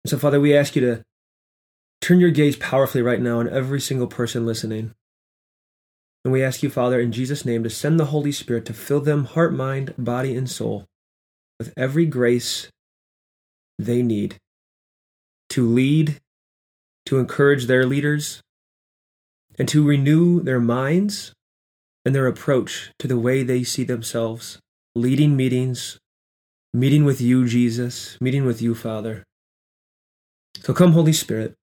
so, 0.06 0.18
Father, 0.18 0.40
we 0.40 0.56
ask 0.56 0.76
you 0.76 0.82
to 0.82 1.04
Turn 2.04 2.20
your 2.20 2.30
gaze 2.30 2.56
powerfully 2.56 3.00
right 3.00 3.18
now 3.18 3.38
on 3.40 3.48
every 3.48 3.80
single 3.80 4.06
person 4.06 4.44
listening. 4.44 4.92
And 6.22 6.34
we 6.34 6.44
ask 6.44 6.62
you, 6.62 6.68
Father, 6.68 7.00
in 7.00 7.12
Jesus' 7.12 7.46
name, 7.46 7.64
to 7.64 7.70
send 7.70 7.98
the 7.98 8.12
Holy 8.12 8.30
Spirit 8.30 8.66
to 8.66 8.74
fill 8.74 9.00
them, 9.00 9.24
heart, 9.24 9.54
mind, 9.54 9.94
body, 9.96 10.36
and 10.36 10.50
soul, 10.50 10.84
with 11.58 11.72
every 11.78 12.04
grace 12.04 12.68
they 13.78 14.02
need 14.02 14.36
to 15.48 15.66
lead, 15.66 16.20
to 17.06 17.18
encourage 17.18 17.68
their 17.68 17.86
leaders, 17.86 18.42
and 19.58 19.66
to 19.70 19.82
renew 19.82 20.42
their 20.42 20.60
minds 20.60 21.32
and 22.04 22.14
their 22.14 22.26
approach 22.26 22.92
to 22.98 23.08
the 23.08 23.18
way 23.18 23.42
they 23.42 23.64
see 23.64 23.82
themselves 23.82 24.58
leading 24.94 25.38
meetings, 25.38 25.98
meeting 26.74 27.06
with 27.06 27.22
you, 27.22 27.46
Jesus, 27.46 28.18
meeting 28.20 28.44
with 28.44 28.60
you, 28.60 28.74
Father. 28.74 29.24
So 30.60 30.74
come, 30.74 30.92
Holy 30.92 31.14
Spirit 31.14 31.54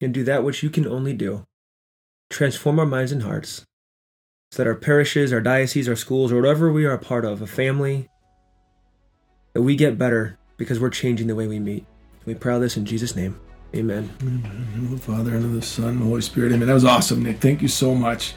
and 0.00 0.14
do 0.14 0.24
that 0.24 0.44
which 0.44 0.62
you 0.62 0.70
can 0.70 0.86
only 0.86 1.12
do 1.12 1.44
transform 2.30 2.78
our 2.78 2.86
minds 2.86 3.10
and 3.10 3.22
hearts 3.22 3.64
so 4.50 4.62
that 4.62 4.68
our 4.68 4.74
parishes, 4.74 5.32
our 5.32 5.40
dioceses, 5.40 5.88
our 5.88 5.96
schools, 5.96 6.30
or 6.30 6.36
whatever 6.36 6.70
we 6.70 6.84
are 6.84 6.92
a 6.92 6.98
part 6.98 7.24
of, 7.24 7.40
a 7.40 7.46
family, 7.46 8.08
that 9.54 9.62
we 9.62 9.74
get 9.74 9.98
better 9.98 10.38
because 10.58 10.78
we're 10.78 10.90
changing 10.90 11.26
the 11.26 11.34
way 11.34 11.46
we 11.46 11.58
meet. 11.58 11.86
We 12.26 12.34
pray 12.34 12.54
all 12.54 12.60
this 12.60 12.76
in 12.76 12.84
Jesus' 12.84 13.16
name. 13.16 13.38
Amen. 13.74 14.10
Amen. 14.22 14.88
the 14.90 14.98
Father, 14.98 15.34
and 15.34 15.56
the 15.56 15.64
Son, 15.64 15.88
and 15.88 16.00
the 16.00 16.04
Holy 16.04 16.20
Spirit. 16.20 16.52
Amen. 16.52 16.66
That 16.66 16.74
was 16.74 16.84
awesome, 16.84 17.22
Nick. 17.22 17.38
Thank 17.38 17.62
you 17.62 17.68
so 17.68 17.94
much. 17.94 18.34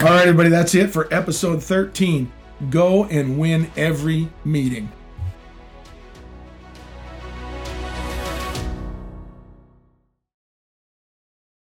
All 0.00 0.08
right, 0.08 0.26
everybody, 0.26 0.48
that's 0.50 0.74
it 0.74 0.90
for 0.90 1.12
episode 1.12 1.62
13. 1.62 2.30
Go 2.70 3.04
and 3.04 3.38
win 3.38 3.70
every 3.76 4.28
meeting. 4.44 4.90